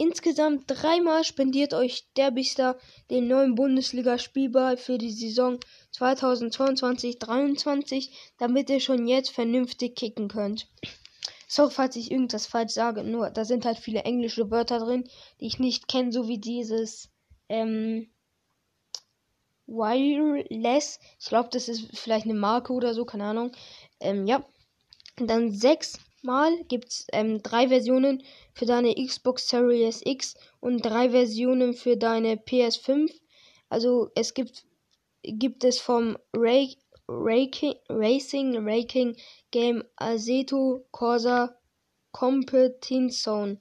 insgesamt 0.00 0.64
dreimal 0.66 1.22
spendiert 1.24 1.74
euch 1.74 2.06
der 2.16 2.30
Bister 2.30 2.78
den 3.10 3.28
neuen 3.28 3.54
Bundesliga-Spielball 3.54 4.78
für 4.78 4.96
die 4.96 5.12
Saison 5.12 5.60
2022-23, 5.94 8.08
damit 8.38 8.70
ihr 8.70 8.80
schon 8.80 9.06
jetzt 9.06 9.30
vernünftig 9.30 9.96
kicken 9.96 10.28
könnt. 10.28 10.68
Sorry, 11.46 11.70
falls 11.70 11.96
ich 11.96 12.10
irgendwas 12.10 12.46
falsch 12.46 12.72
sage, 12.72 13.04
nur 13.04 13.28
da 13.28 13.44
sind 13.44 13.66
halt 13.66 13.78
viele 13.78 14.04
englische 14.04 14.50
Wörter 14.50 14.78
drin, 14.78 15.04
die 15.40 15.46
ich 15.46 15.58
nicht 15.58 15.86
kenne, 15.86 16.12
so 16.12 16.28
wie 16.28 16.38
dieses, 16.38 17.10
ähm, 17.50 18.08
Wireless. 19.66 20.98
Ich 21.20 21.28
glaube, 21.28 21.50
das 21.52 21.68
ist 21.68 21.96
vielleicht 21.96 22.24
eine 22.24 22.34
Marke 22.34 22.72
oder 22.72 22.94
so, 22.94 23.04
keine 23.04 23.24
Ahnung. 23.24 23.52
Ähm, 24.00 24.26
ja. 24.26 24.44
dann 25.16 25.52
sechsmal 26.20 26.64
gibt 26.64 26.88
es 26.90 27.06
ähm, 27.12 27.42
drei 27.42 27.68
Versionen 27.68 28.22
für 28.52 28.66
deine 28.66 28.94
Xbox 28.94 29.48
Series 29.48 30.02
X 30.04 30.34
und 30.60 30.82
drei 30.82 31.10
Versionen 31.10 31.72
für 31.72 31.96
deine 31.96 32.34
PS5. 32.34 33.10
Also 33.70 34.10
es 34.14 34.34
gibt, 34.34 34.66
gibt 35.22 35.64
es 35.64 35.80
vom 35.80 36.18
Ray, 36.36 36.76
Racing, 37.08 37.74
Racing 37.88 38.68
Raking 38.68 39.16
Game 39.50 39.82
Aseto 39.96 40.84
Corsa 40.90 41.56
Competition 42.12 43.08
Zone. 43.08 43.58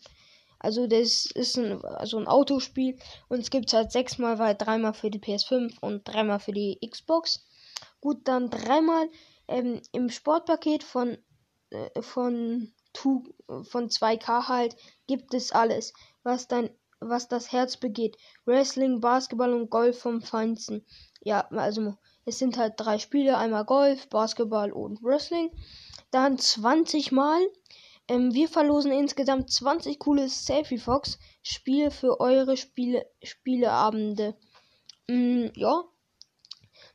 Also 0.59 0.85
das 0.85 1.27
ist 1.27 1.57
ein, 1.57 1.81
also 1.85 2.17
ein 2.17 2.27
Autospiel 2.27 2.97
und 3.29 3.39
es 3.39 3.49
gibt 3.49 3.71
halt 3.71 3.93
sechsmal, 3.93 4.37
weil 4.37 4.55
dreimal 4.55 4.93
für 4.93 5.09
die 5.09 5.19
PS5 5.19 5.79
und 5.79 6.05
dreimal 6.05 6.41
für 6.41 6.51
die 6.51 6.77
Xbox. 6.85 7.45
Gut, 8.01 8.27
dann 8.27 8.49
dreimal 8.49 9.09
ähm, 9.47 9.81
im 9.93 10.09
Sportpaket 10.09 10.83
von 10.83 11.17
von 12.01 12.71
tu, 12.93 13.23
von 13.63 13.89
2K 13.89 14.47
halt 14.47 14.75
gibt 15.07 15.33
es 15.33 15.51
alles, 15.51 15.93
was 16.23 16.47
dein 16.47 16.69
was 17.01 17.27
das 17.27 17.51
Herz 17.51 17.77
begeht. 17.77 18.17
Wrestling, 18.45 18.99
Basketball 18.99 19.53
und 19.53 19.69
Golf 19.69 19.99
vom 19.99 20.21
Feinsten. 20.21 20.85
Ja, 21.21 21.47
also 21.51 21.95
es 22.25 22.39
sind 22.39 22.57
halt 22.57 22.73
drei 22.77 22.99
Spiele, 22.99 23.37
einmal 23.37 23.65
Golf, 23.65 24.09
Basketball 24.09 24.71
und 24.71 25.01
Wrestling. 25.01 25.51
Dann 26.11 26.37
20 26.37 27.11
Mal 27.11 27.41
Ähm, 28.09 28.33
wir 28.33 28.49
verlosen 28.49 28.91
insgesamt 28.91 29.51
20 29.51 29.99
coole 29.99 30.27
Selfie 30.29 30.79
Fox 30.79 31.19
Spiele 31.43 31.91
für 31.91 32.19
eure 32.19 32.57
Spiele 32.57 33.05
Spieleabende. 33.21 34.35
Mm, 35.07 35.49
ja. 35.53 35.83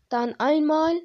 Dann 0.08 0.34
einmal 0.40 1.00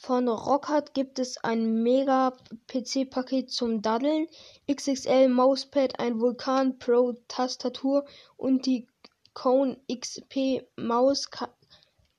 von 0.00 0.28
Rockhard 0.28 0.94
gibt 0.94 1.18
es 1.18 1.36
ein 1.44 1.82
mega 1.82 2.32
PC-Paket 2.68 3.50
zum 3.50 3.82
Daddeln, 3.82 4.28
XXL 4.66 5.28
Mauspad, 5.28 6.00
ein 6.00 6.18
Vulkan 6.18 6.78
Pro 6.78 7.18
Tastatur 7.28 8.06
und 8.38 8.64
die 8.64 8.88
Cone 9.34 9.76
XP 9.92 10.62
Maus 10.76 11.28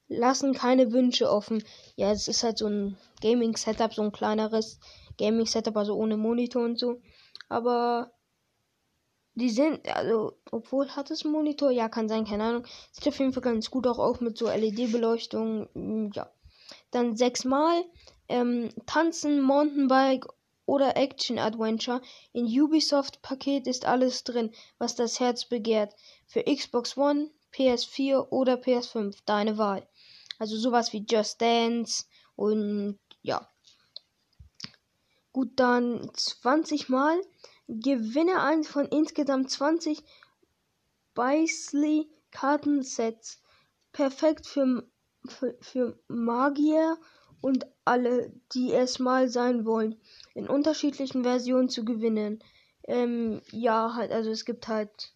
lassen 0.08 0.54
keine 0.54 0.92
Wünsche 0.92 1.28
offen. 1.28 1.64
Ja, 1.96 2.12
es 2.12 2.28
ist 2.28 2.44
halt 2.44 2.60
so 2.60 2.68
ein 2.68 2.98
Gaming-Setup, 3.22 3.92
so 3.92 4.04
ein 4.04 4.12
kleineres 4.12 4.80
Gaming-Setup, 5.18 5.76
also 5.76 5.96
ohne 5.96 6.18
Monitor 6.18 6.64
und 6.64 6.78
so. 6.78 7.02
Aber 7.50 8.12
die 9.34 9.50
sind, 9.50 9.88
also, 9.88 10.34
obwohl 10.52 10.88
hat 10.90 11.10
es 11.10 11.24
Monitor, 11.24 11.72
ja, 11.72 11.90
kann 11.90 12.08
sein, 12.08 12.26
keine 12.26 12.44
Ahnung. 12.44 12.68
Sieht 12.92 13.08
auf 13.08 13.18
jeden 13.18 13.34
Fall 13.34 13.42
ganz 13.42 13.72
gut 13.72 13.88
auch 13.88 13.98
aus 13.98 14.22
mit 14.22 14.38
so 14.38 14.46
LED-Beleuchtung. 14.46 16.12
Ja. 16.14 16.32
Dann 16.91 17.15
sechsmal 17.15 17.83
ähm, 18.27 18.69
Tanzen, 18.86 19.41
Mountainbike 19.41 20.27
oder 20.65 20.95
Action 20.95 21.39
Adventure. 21.39 22.01
In 22.33 22.45
Ubisoft 22.45 23.21
Paket 23.21 23.67
ist 23.67 23.86
alles 23.86 24.24
drin, 24.24 24.51
was 24.77 24.95
das 24.95 25.19
Herz 25.19 25.45
begehrt. 25.45 25.93
Für 26.27 26.43
Xbox 26.43 26.98
One, 26.98 27.31
PS4 27.53 28.29
oder 28.29 28.55
PS5, 28.55 29.17
deine 29.25 29.57
Wahl. 29.57 29.88
Also 30.39 30.57
sowas 30.57 30.93
wie 30.93 31.05
Just 31.07 31.41
Dance 31.41 32.05
und 32.36 33.00
ja. 33.21 33.48
Gut, 35.33 35.51
dann 35.57 36.10
20 36.13 36.89
Mal. 36.89 37.21
Gewinne 37.67 38.41
eins 38.41 38.67
von 38.67 38.86
insgesamt 38.88 39.50
20 39.50 40.03
Beisley 41.13 42.10
Kartensets. 42.31 43.41
Perfekt 43.91 44.48
für, 44.48 44.89
für, 45.25 45.56
für 45.62 46.00
Magier 46.08 46.98
und 47.42 47.66
alle, 47.86 48.32
die 48.54 48.72
es 48.74 49.00
mal 49.00 49.28
sein 49.28 49.66
wollen. 49.66 50.00
In 50.36 50.48
unterschiedlichen 50.48 51.24
Versionen 51.24 51.70
zu 51.70 51.84
gewinnen. 51.84 52.44
Ähm, 52.88 53.42
ja, 53.51 53.94
halt, 53.96 54.12
also 54.12 54.30
es 54.30 54.46
gibt 54.46 54.68
halt 54.68 55.13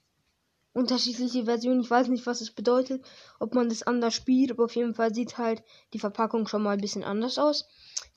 unterschiedliche 0.73 1.45
Versionen. 1.45 1.79
Ich 1.79 1.89
weiß 1.89 2.09
nicht, 2.09 2.25
was 2.25 2.41
es 2.41 2.51
bedeutet, 2.51 3.03
ob 3.39 3.55
man 3.55 3.69
das 3.69 3.83
anders 3.83 4.13
spielt, 4.13 4.51
aber 4.51 4.65
auf 4.65 4.75
jeden 4.75 4.93
Fall 4.93 5.13
sieht 5.15 5.37
halt 5.37 5.63
die 5.93 5.99
Verpackung 5.99 6.47
schon 6.47 6.63
mal 6.63 6.71
ein 6.71 6.81
bisschen 6.81 7.03
anders 7.03 7.37
aus. 7.37 7.65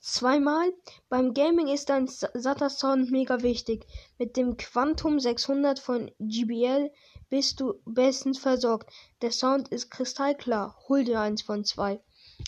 Zweimal. 0.01 0.73
Beim 1.07 1.33
Gaming 1.33 1.67
ist 1.67 1.89
ein 1.89 2.07
satter 2.07 2.69
Sound 2.69 3.11
mega 3.11 3.41
wichtig. 3.43 3.85
Mit 4.17 4.35
dem 4.35 4.57
Quantum 4.57 5.19
600 5.19 5.79
von 5.79 6.11
GBL 6.19 6.91
bist 7.29 7.59
du 7.59 7.75
bestens 7.85 8.39
versorgt. 8.39 8.91
Der 9.21 9.31
Sound 9.31 9.69
ist 9.69 9.89
kristallklar. 9.89 10.75
Hol 10.87 11.03
dir 11.03 11.19
eins 11.19 11.41
von 11.41 11.63
zwei. 11.63 12.01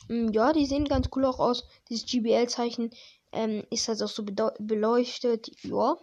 Mm, 0.08 0.30
ja, 0.30 0.54
die 0.54 0.66
sehen 0.66 0.86
ganz 0.86 1.10
cool 1.16 1.26
auch 1.26 1.40
aus. 1.40 1.66
Dieses 1.90 2.06
GBL-Zeichen 2.06 2.92
ähm, 3.32 3.64
ist 3.70 3.88
halt 3.88 4.02
auch 4.02 4.08
so 4.08 4.24
beleuchtet. 4.60 5.52
Ja. 5.64 5.98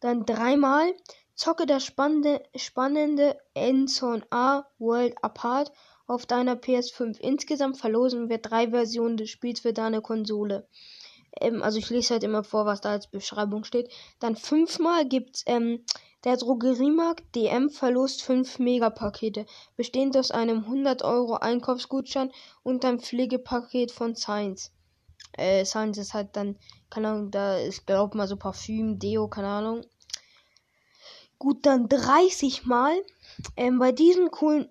Dann 0.00 0.24
dreimal 0.24 0.94
Zocke 1.34 1.66
das 1.66 1.84
spannende, 1.84 2.42
spannende 2.54 3.38
Endzone 3.54 4.26
A 4.30 4.66
World 4.78 5.14
Apart 5.22 5.72
auf 6.06 6.26
deiner 6.26 6.54
PS5. 6.54 7.18
Insgesamt 7.20 7.78
verlosen 7.78 8.28
wir 8.28 8.38
drei 8.38 8.70
Versionen 8.70 9.16
des 9.16 9.30
Spiels 9.30 9.60
für 9.60 9.72
deine 9.72 10.02
Konsole. 10.02 10.66
Ähm, 11.40 11.62
also 11.62 11.78
ich 11.78 11.90
lese 11.90 12.14
halt 12.14 12.24
immer 12.24 12.44
vor, 12.44 12.66
was 12.66 12.80
da 12.80 12.90
als 12.90 13.06
Beschreibung 13.06 13.64
steht. 13.64 13.90
Dann 14.18 14.36
fünfmal 14.36 15.06
gibt's 15.06 15.44
ähm, 15.46 15.84
der 16.24 16.36
Drogeriemarkt 16.36 17.34
DM 17.34 17.70
verlost 17.70 18.22
fünf 18.22 18.58
Megapakete, 18.58 19.46
bestehend 19.76 20.16
aus 20.16 20.30
einem 20.30 20.64
100 20.64 21.02
Euro 21.02 21.34
Einkaufsgutschein 21.34 22.30
und 22.62 22.84
einem 22.84 23.00
Pflegepaket 23.00 23.90
von 23.90 24.14
Science. 24.14 24.70
Äh, 25.32 25.64
Science 25.64 25.98
ist 25.98 26.14
halt 26.14 26.36
dann, 26.36 26.58
keine 26.90 27.08
Ahnung, 27.08 27.30
da 27.30 27.56
ist, 27.56 27.86
glaub 27.86 28.14
mal, 28.14 28.28
so 28.28 28.36
Parfüm, 28.36 28.98
Deo, 28.98 29.28
keine 29.28 29.48
Ahnung. 29.48 29.86
Gut, 31.38 31.64
dann 31.64 31.88
30 31.88 32.66
Mal. 32.66 32.92
Ähm, 33.56 33.78
bei 33.78 33.92
diesen 33.92 34.30
coolen 34.30 34.68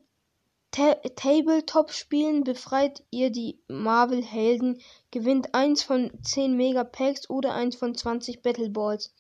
Ta 0.72 0.94
Tabletop-Spielen 0.94 2.44
befreit 2.44 3.04
ihr 3.10 3.32
die 3.32 3.60
Marvel-Helden, 3.68 4.80
gewinnt 5.10 5.56
eins 5.56 5.82
von 5.82 6.12
10 6.22 6.56
Megapacks 6.56 7.28
oder 7.28 7.56
eins 7.56 7.76
von 7.76 7.96
20 7.96 8.44
Battle 8.44 8.70
Balls. 8.70 9.12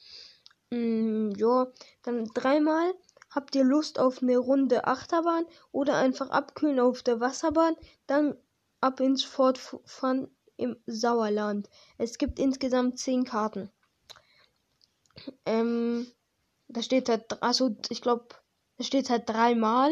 Mm, 0.72 1.32
ja, 1.38 1.68
dann 2.04 2.26
dreimal. 2.34 2.94
Habt 3.30 3.56
ihr 3.56 3.64
Lust 3.64 4.00
auf 4.00 4.22
eine 4.24 4.38
Runde 4.38 4.86
Achterbahn 4.88 5.46
oder 5.72 5.98
einfach 5.98 6.30
abkühlen 6.32 6.80
auf 6.80 7.04
der 7.04 7.20
Wasserbahn? 7.20 7.76
Dann 8.08 8.36
ab 8.82 9.00
ins 9.00 9.24
Fortfahren 9.24 10.36
im 10.58 10.78
Sauerland. 10.88 11.70
Es 11.98 12.18
gibt 12.18 12.40
insgesamt 12.40 12.98
10 13.00 13.24
Karten. 13.26 13.70
Ähm, 15.46 16.08
da 16.68 16.82
steht 16.82 17.10
halt, 17.10 17.42
also 17.44 17.76
ich 17.90 18.02
glaube, 18.02 18.28
da 18.78 18.84
steht 18.84 19.10
halt 19.10 19.30
dreimal. 19.30 19.92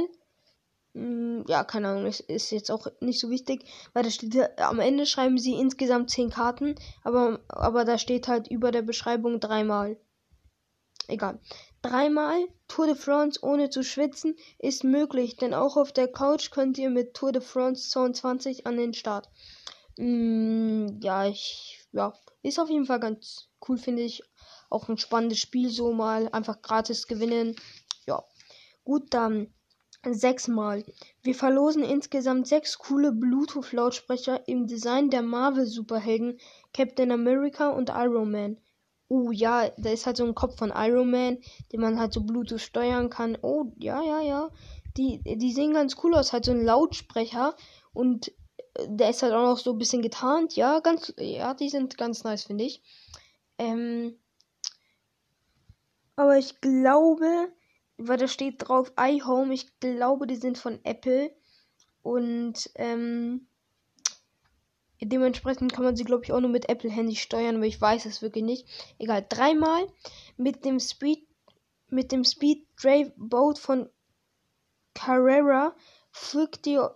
Hm, 0.93 1.45
ja, 1.47 1.63
keine 1.63 1.89
Ahnung, 1.89 2.05
ist, 2.07 2.21
ist 2.21 2.51
jetzt 2.51 2.71
auch 2.71 2.87
nicht 3.01 3.19
so 3.19 3.29
wichtig, 3.29 3.65
weil 3.93 4.03
da 4.03 4.09
steht 4.11 4.59
am 4.59 4.79
Ende 4.79 5.05
schreiben 5.05 5.37
sie 5.37 5.55
insgesamt 5.59 6.09
zehn 6.09 6.29
Karten, 6.31 6.75
aber, 7.03 7.41
aber 7.49 7.85
da 7.85 7.97
steht 7.97 8.27
halt 8.27 8.47
über 8.47 8.71
der 8.71 8.81
Beschreibung 8.83 9.39
dreimal. 9.39 9.97
Egal. 11.07 11.39
Dreimal 11.81 12.47
Tour 12.67 12.87
de 12.87 12.95
France 12.95 13.39
ohne 13.41 13.69
zu 13.69 13.83
schwitzen 13.83 14.35
ist 14.59 14.83
möglich, 14.83 15.37
denn 15.37 15.53
auch 15.53 15.77
auf 15.77 15.93
der 15.93 16.09
Couch 16.09 16.51
könnt 16.51 16.77
ihr 16.77 16.89
mit 16.89 17.13
Tour 17.13 17.31
de 17.31 17.41
France 17.41 17.89
22 17.89 18.67
an 18.67 18.75
den 18.75 18.93
Start. 18.93 19.29
Mm, 19.97 20.99
ja, 21.01 21.25
ich, 21.25 21.87
ja, 21.93 22.13
ist 22.43 22.59
auf 22.59 22.69
jeden 22.69 22.85
Fall 22.85 22.99
ganz 22.99 23.49
cool, 23.67 23.77
finde 23.77 24.03
ich. 24.03 24.21
Auch 24.69 24.89
ein 24.89 24.97
spannendes 24.97 25.39
Spiel 25.39 25.69
so 25.69 25.93
mal. 25.93 26.27
Einfach 26.29 26.61
gratis 26.61 27.07
gewinnen. 27.07 27.55
Ja. 28.05 28.23
Gut, 28.83 29.13
dann 29.13 29.53
sechsmal. 30.05 30.85
Wir 31.23 31.35
verlosen 31.35 31.83
insgesamt 31.83 32.47
sechs 32.47 32.77
coole 32.77 33.11
Bluetooth-Lautsprecher 33.11 34.47
im 34.47 34.67
Design 34.67 35.09
der 35.09 35.21
Marvel-Superhelden 35.21 36.39
Captain 36.73 37.11
America 37.11 37.69
und 37.69 37.89
Iron 37.89 38.31
Man. 38.31 38.57
Oh 39.09 39.31
ja, 39.31 39.69
da 39.77 39.91
ist 39.91 40.05
halt 40.05 40.17
so 40.17 40.25
ein 40.25 40.35
Kopf 40.35 40.57
von 40.57 40.73
Iron 40.75 41.09
Man, 41.09 41.37
den 41.71 41.79
man 41.79 41.99
halt 41.99 42.13
so 42.13 42.21
Bluetooth 42.21 42.59
steuern 42.59 43.09
kann. 43.09 43.37
Oh, 43.41 43.71
ja, 43.77 44.01
ja, 44.03 44.21
ja. 44.21 44.49
Die, 44.97 45.21
die 45.23 45.53
sehen 45.53 45.73
ganz 45.73 45.95
cool 46.03 46.15
aus. 46.15 46.33
Halt 46.33 46.45
so 46.45 46.51
ein 46.51 46.63
Lautsprecher 46.63 47.55
und 47.93 48.29
äh, 48.75 48.87
der 48.89 49.09
ist 49.11 49.23
halt 49.23 49.33
auch 49.33 49.43
noch 49.43 49.57
so 49.57 49.71
ein 49.71 49.77
bisschen 49.77 50.01
getarnt. 50.01 50.55
Ja, 50.55 50.79
ganz, 50.79 51.13
ja, 51.17 51.53
die 51.53 51.69
sind 51.69 51.97
ganz 51.97 52.23
nice, 52.23 52.43
finde 52.43 52.65
ich. 52.65 52.81
Ähm, 53.57 54.17
aber 56.17 56.37
ich 56.37 56.59
glaube, 56.61 57.49
weil 57.97 58.17
da 58.17 58.27
steht 58.27 58.67
drauf 58.67 58.91
iHome, 58.99 59.53
ich 59.53 59.79
glaube, 59.79 60.27
die 60.27 60.35
sind 60.35 60.57
von 60.57 60.79
Apple. 60.83 61.31
Und 62.01 62.69
ähm, 62.75 63.47
dementsprechend 65.01 65.73
kann 65.73 65.83
man 65.83 65.95
sie, 65.95 66.03
glaube 66.03 66.23
ich, 66.23 66.31
auch 66.31 66.39
nur 66.39 66.49
mit 66.49 66.69
Apple-Handy 66.69 67.15
steuern, 67.15 67.57
aber 67.57 67.65
ich 67.65 67.79
weiß 67.79 68.05
es 68.05 68.21
wirklich 68.21 68.43
nicht. 68.43 68.67
Egal, 68.99 69.25
dreimal 69.27 69.87
mit 70.37 70.65
dem 70.65 70.79
Speed, 70.79 71.27
mit 71.89 72.11
dem 72.11 72.23
Speed 72.23 72.65
Drive 72.81 73.11
Boat 73.15 73.59
von 73.59 73.89
Carrera 74.93 75.75
pflückt 76.11 76.65
ihr, 76.67 76.95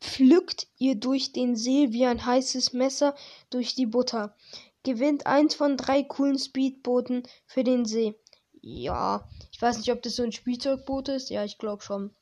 pflückt 0.00 0.68
ihr 0.78 0.94
durch 0.94 1.32
den 1.32 1.56
See 1.56 1.92
wie 1.92 2.06
ein 2.06 2.24
heißes 2.24 2.72
Messer 2.72 3.14
durch 3.48 3.74
die 3.74 3.86
Butter 3.86 4.36
gewinnt 4.82 5.26
eins 5.26 5.54
von 5.54 5.76
drei 5.76 6.02
coolen 6.02 6.38
Speedbooten 6.38 7.24
für 7.46 7.64
den 7.64 7.84
See. 7.84 8.14
Ja, 8.62 9.28
ich 9.52 9.60
weiß 9.60 9.78
nicht, 9.78 9.92
ob 9.92 10.02
das 10.02 10.16
so 10.16 10.22
ein 10.22 10.32
Spielzeugboot 10.32 11.08
ist. 11.08 11.30
Ja, 11.30 11.44
ich 11.44 11.58
glaube 11.58 11.82
schon. 11.82 12.14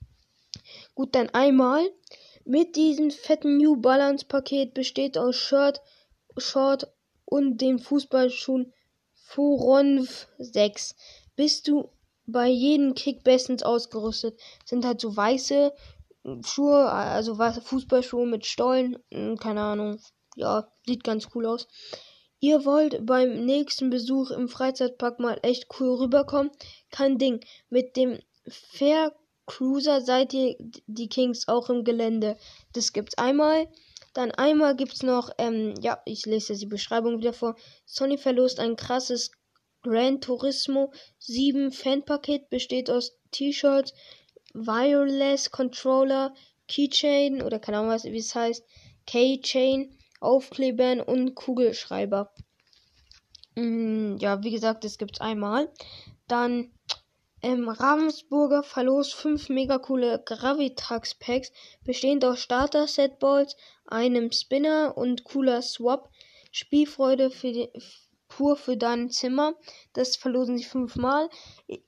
Gut, 0.94 1.14
dann 1.14 1.28
einmal. 1.30 1.88
Mit 2.50 2.76
diesem 2.76 3.10
fetten 3.10 3.58
New 3.58 3.76
Balance 3.76 4.24
Paket 4.24 4.72
besteht 4.72 5.18
aus 5.18 5.36
Shirt, 5.36 5.82
Short 6.38 6.90
und 7.26 7.58
den 7.58 7.78
Fußballschuhen 7.78 8.72
Furonv 9.12 10.26
6. 10.38 10.96
Bist 11.36 11.68
du 11.68 11.90
bei 12.24 12.48
jedem 12.48 12.94
Kick 12.94 13.22
bestens 13.22 13.62
ausgerüstet. 13.62 14.40
Sind 14.64 14.86
halt 14.86 14.98
so 15.02 15.14
weiße 15.14 15.74
Schuhe, 16.42 16.90
also 16.90 17.34
Fußballschuhe 17.34 18.26
mit 18.26 18.46
Stollen. 18.46 18.98
Hm, 19.12 19.36
keine 19.36 19.60
Ahnung. 19.60 20.00
Ja, 20.34 20.72
sieht 20.86 21.04
ganz 21.04 21.28
cool 21.34 21.44
aus. 21.44 21.68
Ihr 22.40 22.64
wollt 22.64 23.04
beim 23.04 23.44
nächsten 23.44 23.90
Besuch 23.90 24.30
im 24.30 24.48
Freizeitpark 24.48 25.20
mal 25.20 25.38
echt 25.42 25.66
cool 25.78 25.96
rüberkommen? 25.96 26.50
Kein 26.90 27.18
Ding. 27.18 27.44
Mit 27.68 27.94
dem 27.98 28.18
Fair 28.48 29.12
Cruiser 29.48 30.02
seid 30.02 30.32
ihr 30.34 30.54
die 30.86 31.08
Kings 31.08 31.48
auch 31.48 31.70
im 31.70 31.82
Gelände. 31.82 32.36
Das 32.74 32.92
gibt's 32.92 33.18
einmal. 33.18 33.66
Dann 34.12 34.30
einmal 34.30 34.76
gibt's 34.76 35.02
noch, 35.02 35.30
ähm, 35.38 35.74
ja, 35.80 36.00
ich 36.04 36.26
lese 36.26 36.54
die 36.56 36.66
Beschreibung 36.66 37.18
wieder 37.18 37.32
vor. 37.32 37.56
Sony 37.86 38.18
verlost 38.18 38.60
ein 38.60 38.76
krasses 38.76 39.32
Gran 39.82 40.20
Turismo 40.20 40.92
7 41.18 41.72
Fanpaket 41.72 42.50
besteht 42.50 42.90
aus 42.90 43.16
T-Shirts, 43.30 43.94
Wireless 44.52 45.50
Controller, 45.50 46.34
Keychain 46.66 47.42
oder 47.42 47.58
keine 47.58 47.78
Ahnung, 47.78 47.98
wie 48.02 48.18
es 48.18 48.34
heißt, 48.34 48.64
Keychain, 49.06 49.96
Aufklebern 50.20 51.00
und 51.00 51.34
Kugelschreiber. 51.34 52.32
Mm, 53.54 54.16
ja, 54.18 54.42
wie 54.42 54.50
gesagt, 54.50 54.84
das 54.84 54.98
gibt's 54.98 55.20
einmal. 55.20 55.72
Dann 56.26 56.70
ähm, 57.42 57.68
Ravensburger 57.68 58.62
verlost 58.62 59.14
5 59.14 59.48
mega 59.48 59.78
coole 59.78 60.22
Gravitax 60.24 61.14
Packs, 61.14 61.52
bestehend 61.84 62.24
aus 62.24 62.40
Starter 62.40 62.86
Setballs, 62.86 63.56
einem 63.86 64.32
Spinner 64.32 64.96
und 64.96 65.24
cooler 65.24 65.62
Swap. 65.62 66.10
Spielfreude 66.50 67.30
für 67.30 67.52
die, 67.52 67.70
pur 68.28 68.56
für 68.56 68.76
dein 68.76 69.10
Zimmer. 69.10 69.54
Das 69.92 70.16
verlosen 70.16 70.58
sie 70.58 70.64
fünfmal. 70.64 71.28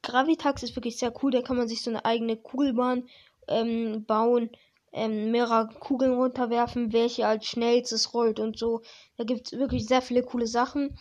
Gravitax 0.02 0.62
ist 0.62 0.76
wirklich 0.76 0.98
sehr 0.98 1.12
cool. 1.22 1.30
Da 1.30 1.42
kann 1.42 1.56
man 1.56 1.68
sich 1.68 1.82
so 1.82 1.90
eine 1.90 2.04
eigene 2.04 2.36
Kugelbahn 2.36 3.08
ähm, 3.48 4.04
bauen, 4.06 4.50
ähm, 4.92 5.30
mehrere 5.30 5.68
Kugeln 5.68 6.14
runterwerfen, 6.14 6.92
welche 6.92 7.26
als 7.26 7.46
schnellstes 7.46 8.14
rollt 8.14 8.40
und 8.40 8.58
so. 8.58 8.82
Da 9.16 9.24
gibt 9.24 9.46
es 9.46 9.58
wirklich 9.58 9.86
sehr 9.86 10.02
viele 10.02 10.22
coole 10.22 10.46
Sachen. 10.46 10.98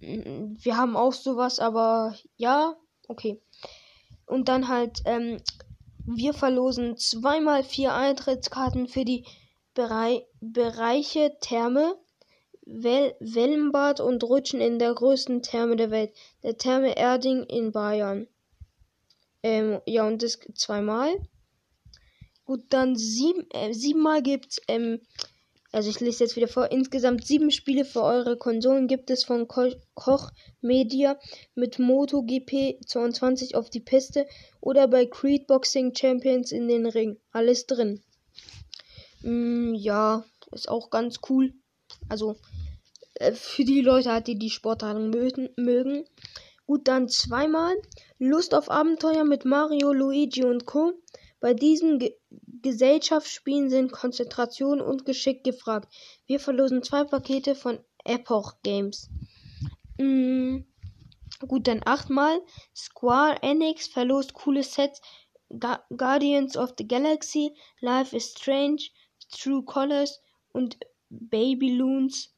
Wir 0.00 0.76
haben 0.76 0.96
auch 0.96 1.14
sowas, 1.14 1.58
aber 1.60 2.14
ja, 2.36 2.76
okay. 3.08 3.40
Und 4.26 4.48
dann 4.48 4.68
halt, 4.68 5.02
ähm, 5.04 5.40
wir 6.06 6.34
verlosen 6.34 6.96
zweimal 6.96 7.62
vier 7.62 7.94
Eintrittskarten 7.94 8.88
für 8.88 9.04
die 9.04 9.24
Berei 9.74 10.26
Bereiche 10.40 11.36
Therme, 11.40 11.96
well 12.64 13.14
Wellenbad 13.20 14.00
und 14.00 14.22
Rutschen 14.22 14.60
in 14.60 14.78
der 14.78 14.94
größten 14.94 15.42
Therme 15.42 15.76
der 15.76 15.90
Welt, 15.90 16.14
der 16.42 16.56
Therme 16.56 16.96
Erding 16.96 17.44
in 17.44 17.72
Bayern. 17.72 18.26
Ähm, 19.42 19.80
ja, 19.86 20.06
und 20.06 20.22
das 20.22 20.38
zweimal. 20.54 21.10
Gut, 22.44 22.64
dann 22.70 22.96
sieben, 22.96 23.46
äh, 23.50 23.72
siebenmal 23.72 24.22
gibt's 24.22 24.60
ähm, 24.68 25.00
also 25.74 25.90
ich 25.90 25.98
lese 25.98 26.22
jetzt 26.22 26.36
wieder 26.36 26.46
vor, 26.46 26.70
insgesamt 26.70 27.26
sieben 27.26 27.50
Spiele 27.50 27.84
für 27.84 28.02
eure 28.02 28.36
Konsolen 28.36 28.86
gibt 28.86 29.10
es 29.10 29.24
von 29.24 29.48
Ko 29.48 29.72
Koch 29.94 30.30
Media 30.60 31.18
mit 31.56 31.80
MotoGP 31.80 32.78
22 32.86 33.56
auf 33.56 33.70
die 33.70 33.80
Piste 33.80 34.28
oder 34.60 34.86
bei 34.86 35.04
Creed 35.06 35.48
Boxing 35.48 35.92
Champions 35.92 36.52
in 36.52 36.68
den 36.68 36.86
Ring. 36.86 37.18
Alles 37.32 37.66
drin. 37.66 38.04
Mm, 39.22 39.74
ja, 39.74 40.24
ist 40.52 40.68
auch 40.68 40.90
ganz 40.90 41.18
cool. 41.28 41.52
Also 42.08 42.36
äh, 43.14 43.32
für 43.32 43.64
die 43.64 43.80
Leute 43.80 44.12
halt, 44.12 44.28
die 44.28 44.38
die 44.38 44.50
Sportarten 44.50 45.10
mögen. 45.10 46.04
Gut, 46.66 46.86
dann 46.86 47.08
zweimal 47.08 47.74
Lust 48.18 48.54
auf 48.54 48.70
Abenteuer 48.70 49.24
mit 49.24 49.44
Mario, 49.44 49.92
Luigi 49.92 50.44
und 50.44 50.66
Co. 50.66 50.92
Bei 51.40 51.52
diesen 51.52 51.98
Ge 51.98 52.14
Gesellschaftsspielen 52.64 53.68
sind 53.68 53.92
Konzentration 53.92 54.80
und 54.80 55.04
Geschick 55.04 55.44
gefragt. 55.44 55.94
Wir 56.24 56.40
verlosen 56.40 56.82
zwei 56.82 57.04
Pakete 57.04 57.54
von 57.54 57.78
Epoch 58.06 58.54
Games. 58.62 59.10
Mhm. 59.98 60.64
Gut, 61.46 61.66
dann 61.66 61.82
achtmal. 61.84 62.40
Square 62.74 63.42
Enix 63.42 63.86
verlost 63.88 64.32
coole 64.32 64.62
Sets. 64.62 65.02
Ga 65.58 65.84
Guardians 65.94 66.56
of 66.56 66.72
the 66.78 66.88
Galaxy, 66.88 67.54
Life 67.80 68.16
is 68.16 68.30
Strange, 68.30 68.88
True 69.30 69.62
Colors 69.62 70.22
und 70.52 70.78
Babyloons 71.10 72.34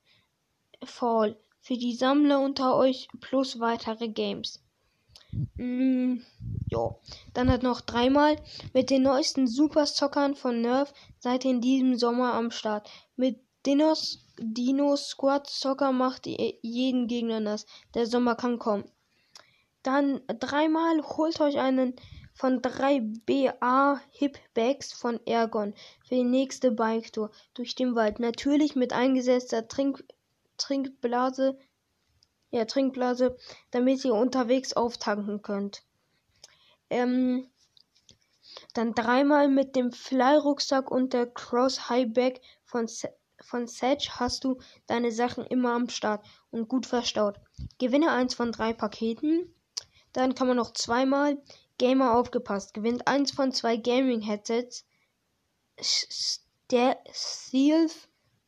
Fall. 0.84 1.38
Für 1.60 1.78
die 1.78 1.94
Sammler 1.94 2.40
unter 2.40 2.74
euch 2.74 3.06
plus 3.20 3.60
weitere 3.60 4.08
Games. 4.08 4.60
Mm, 5.56 6.22
jo. 6.68 7.00
Dann 7.34 7.50
hat 7.50 7.62
noch 7.62 7.80
dreimal 7.80 8.36
mit 8.72 8.90
den 8.90 9.02
neuesten 9.02 9.46
Superzockern 9.46 10.34
von 10.34 10.60
Nerf 10.60 10.92
seid 11.18 11.44
ihr 11.44 11.50
in 11.50 11.60
diesem 11.60 11.96
Sommer 11.96 12.34
am 12.34 12.50
Start. 12.50 12.88
Mit 13.16 13.40
Dinos, 13.66 14.24
Dino 14.38 14.96
Squad 14.96 15.48
Zocker 15.48 15.92
macht 15.92 16.26
ihr 16.26 16.54
jeden 16.62 17.08
Gegner 17.08 17.40
nass. 17.40 17.66
Der 17.94 18.06
Sommer 18.06 18.36
kann 18.36 18.58
kommen. 18.58 18.84
Dann 19.82 20.20
dreimal 20.26 21.02
holt 21.02 21.40
euch 21.40 21.58
einen 21.58 21.94
von 22.34 22.60
3BA 22.60 23.98
Hip 24.10 24.38
Bags 24.54 24.92
von 24.92 25.18
Ergon 25.26 25.74
für 26.06 26.16
die 26.16 26.24
nächste 26.24 26.70
Bike 26.70 27.12
Tour 27.12 27.30
durch 27.54 27.74
den 27.74 27.94
Wald. 27.94 28.20
Natürlich 28.20 28.76
mit 28.76 28.92
eingesetzter 28.92 29.68
Trink 29.68 30.04
Trinkblase 30.58 31.58
ja, 32.56 32.64
Trinkblase, 32.64 33.36
damit 33.70 34.04
ihr 34.04 34.14
unterwegs 34.14 34.72
auftanken 34.72 35.42
könnt. 35.42 35.82
Ähm, 36.90 37.48
dann 38.74 38.94
dreimal 38.94 39.48
mit 39.48 39.76
dem 39.76 39.92
Fly-Rucksack 39.92 40.90
und 40.90 41.12
der 41.12 41.26
Cross-High-Bag 41.26 42.40
von, 42.64 42.88
von 43.40 43.66
Sedge 43.66 44.08
hast 44.14 44.44
du 44.44 44.58
deine 44.86 45.12
Sachen 45.12 45.44
immer 45.46 45.72
am 45.72 45.88
Start 45.88 46.24
und 46.50 46.68
gut 46.68 46.86
verstaut. 46.86 47.38
Gewinne 47.78 48.10
eins 48.10 48.34
von 48.34 48.52
drei 48.52 48.72
Paketen. 48.72 49.52
Dann 50.12 50.34
kann 50.34 50.46
man 50.46 50.56
noch 50.56 50.72
zweimal 50.72 51.36
Gamer 51.78 52.14
aufgepasst. 52.16 52.72
Gewinnt 52.72 53.06
eins 53.06 53.32
von 53.32 53.52
zwei 53.52 53.76
Gaming-Headsets. 53.76 54.86
Stealth 55.78 56.98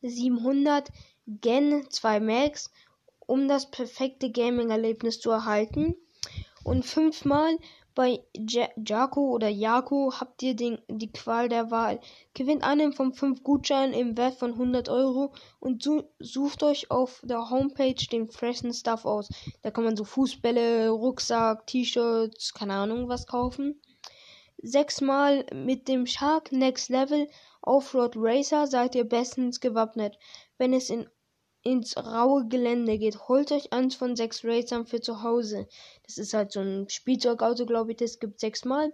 700 0.01 0.89
Gen 1.27 1.87
2 1.91 2.19
Max 2.21 2.71
um 3.29 3.47
das 3.47 3.69
perfekte 3.69 4.31
Gaming-Erlebnis 4.31 5.19
zu 5.19 5.29
erhalten. 5.29 5.95
Und 6.63 6.83
fünfmal 6.83 7.57
bei 7.93 8.23
Jaco 8.33 9.29
oder 9.29 9.49
Jako 9.49 10.13
habt 10.19 10.41
ihr 10.41 10.55
den, 10.55 10.79
die 10.87 11.11
Qual 11.11 11.47
der 11.47 11.69
Wahl. 11.69 11.99
Gewinnt 12.33 12.63
einen 12.63 12.91
von 12.91 13.13
fünf 13.13 13.43
Gutscheinen 13.43 13.93
im 13.93 14.17
Wert 14.17 14.35
von 14.35 14.53
100 14.53 14.89
Euro 14.89 15.33
und 15.59 15.87
sucht 16.19 16.63
euch 16.63 16.89
auf 16.89 17.21
der 17.23 17.49
Homepage 17.49 18.07
den 18.11 18.27
freshen 18.27 18.73
Stuff 18.73 19.05
aus. 19.05 19.29
Da 19.61 19.69
kann 19.69 19.83
man 19.83 19.95
so 19.95 20.05
Fußbälle, 20.05 20.89
Rucksack, 20.89 21.67
T-Shirts, 21.67 22.53
keine 22.53 22.73
Ahnung 22.73 23.09
was 23.09 23.27
kaufen. 23.27 23.79
Sechsmal 24.57 25.45
mit 25.53 25.87
dem 25.87 26.05
Shark 26.05 26.51
Next 26.51 26.89
Level 26.89 27.27
Offroad 27.61 28.13
Racer 28.15 28.65
seid 28.65 28.95
ihr 28.95 29.03
bestens 29.03 29.59
gewappnet. 29.59 30.17
Wenn 30.57 30.73
es 30.73 30.89
in 30.89 31.07
ins 31.63 31.97
raue 31.97 32.47
Gelände 32.47 32.97
geht, 32.97 33.27
holt 33.27 33.51
euch 33.51 33.73
eins 33.73 33.95
von 33.95 34.15
sechs 34.15 34.43
Racern 34.43 34.85
für 34.85 35.01
zu 35.01 35.23
Hause. 35.23 35.67
Das 36.03 36.17
ist 36.17 36.33
halt 36.33 36.51
so 36.51 36.61
ein 36.61 36.89
Spielzeugauto, 36.89 37.65
glaube 37.65 37.91
ich, 37.91 37.97
das 37.97 38.19
gibt 38.19 38.39
sechsmal. 38.39 38.93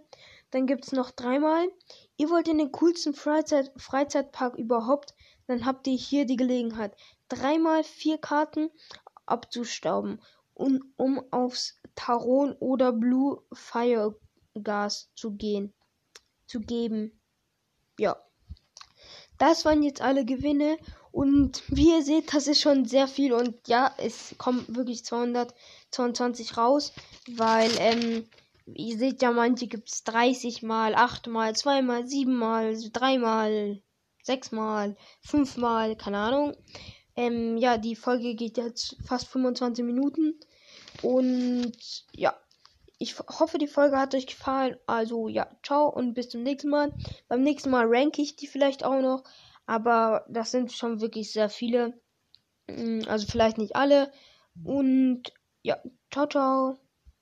Dann 0.52 0.68
gibt 0.68 0.86
es 0.86 0.92
noch 0.92 1.12
dreimal. 1.12 1.68
Ihr 2.18 2.30
wollt 2.30 2.48
in 2.48 2.58
den 2.58 2.72
coolsten 2.72 3.14
Freizeit 3.14 3.72
Freizeitpark 3.78 4.56
überhaupt, 4.56 5.14
dann 5.48 5.66
habt 5.66 5.86
ihr 5.88 5.98
hier 5.98 6.26
die 6.26 6.38
Gelegenheit, 6.38 6.96
dreimal 7.28 7.84
vier 7.84 8.18
Karten 8.18 8.70
abzustauben, 9.26 10.22
um, 10.54 10.94
um 10.98 11.22
aufs 11.32 11.80
Taron 11.96 12.54
oder 12.60 12.92
Blue 12.92 13.42
Fire 13.54 14.18
Gas 14.62 15.12
zu 15.16 15.32
gehen, 15.32 15.74
zu 16.48 16.62
geben. 16.62 17.20
Ja. 18.00 18.18
Das 19.38 19.66
waren 19.66 19.84
jetzt 19.84 20.02
alle 20.02 20.24
Gewinne 20.24 20.78
und 21.16 21.64
wie 21.70 21.92
ihr 21.92 22.04
seht, 22.04 22.34
das 22.34 22.46
ist 22.48 22.60
schon 22.60 22.84
sehr 22.84 23.08
viel. 23.08 23.32
Und 23.32 23.70
ja, 23.70 23.96
es 23.98 24.36
kommt 24.38 24.76
wirklich 24.76 25.06
222 25.06 26.58
raus. 26.58 26.92
Weil, 27.38 27.72
ähm, 27.80 28.28
ihr 28.66 28.98
seht 28.98 29.22
ja, 29.22 29.32
manche 29.32 29.68
gibt 29.68 29.90
es 29.90 30.04
30 30.04 30.62
mal, 30.62 30.94
8 30.94 31.28
mal, 31.28 31.56
2 31.56 31.84
mal, 31.84 32.06
7 32.06 32.36
mal, 32.36 32.76
3 32.92 33.18
mal, 33.20 33.82
6 34.24 34.52
mal, 34.52 34.98
5 35.22 35.56
mal, 35.56 35.96
keine 35.96 36.18
Ahnung. 36.18 36.54
Ähm, 37.16 37.56
ja, 37.56 37.78
die 37.78 37.96
Folge 37.96 38.36
geht 38.36 38.58
jetzt 38.58 38.98
fast 39.08 39.30
25 39.30 39.86
Minuten. 39.86 40.38
Und 41.02 41.78
ja, 42.12 42.38
ich 43.00 43.18
hoffe, 43.20 43.58
die 43.58 43.68
Folge 43.68 43.98
hat 43.98 44.14
euch 44.16 44.28
gefallen. 44.28 44.76
Also 44.86 45.30
ja, 45.30 45.48
ciao 45.64 45.88
und 45.88 46.14
bis 46.14 46.28
zum 46.28 46.44
nächsten 46.44 46.70
Mal. 46.70 46.92
Beim 47.30 47.42
nächsten 47.42 47.70
Mal 47.70 47.86
ranke 47.88 48.22
ich 48.22 48.36
die 48.36 48.48
vielleicht 48.48 48.84
auch 48.84 49.00
noch. 49.00 49.24
Aber 49.68 50.26
das 50.30 50.52
sind 50.52 50.72
schon 50.72 51.02
wirklich 51.02 51.32
sehr 51.32 51.50
viele. 51.50 52.00
Mm, 52.68 53.02
also 53.08 53.28
vielleicht 53.28 53.58
nicht 53.58 53.76
alle. 53.76 54.12
Und 54.64 55.34
ja, 55.64 55.78
ciao, 56.12 56.28
ciao. 56.28 56.80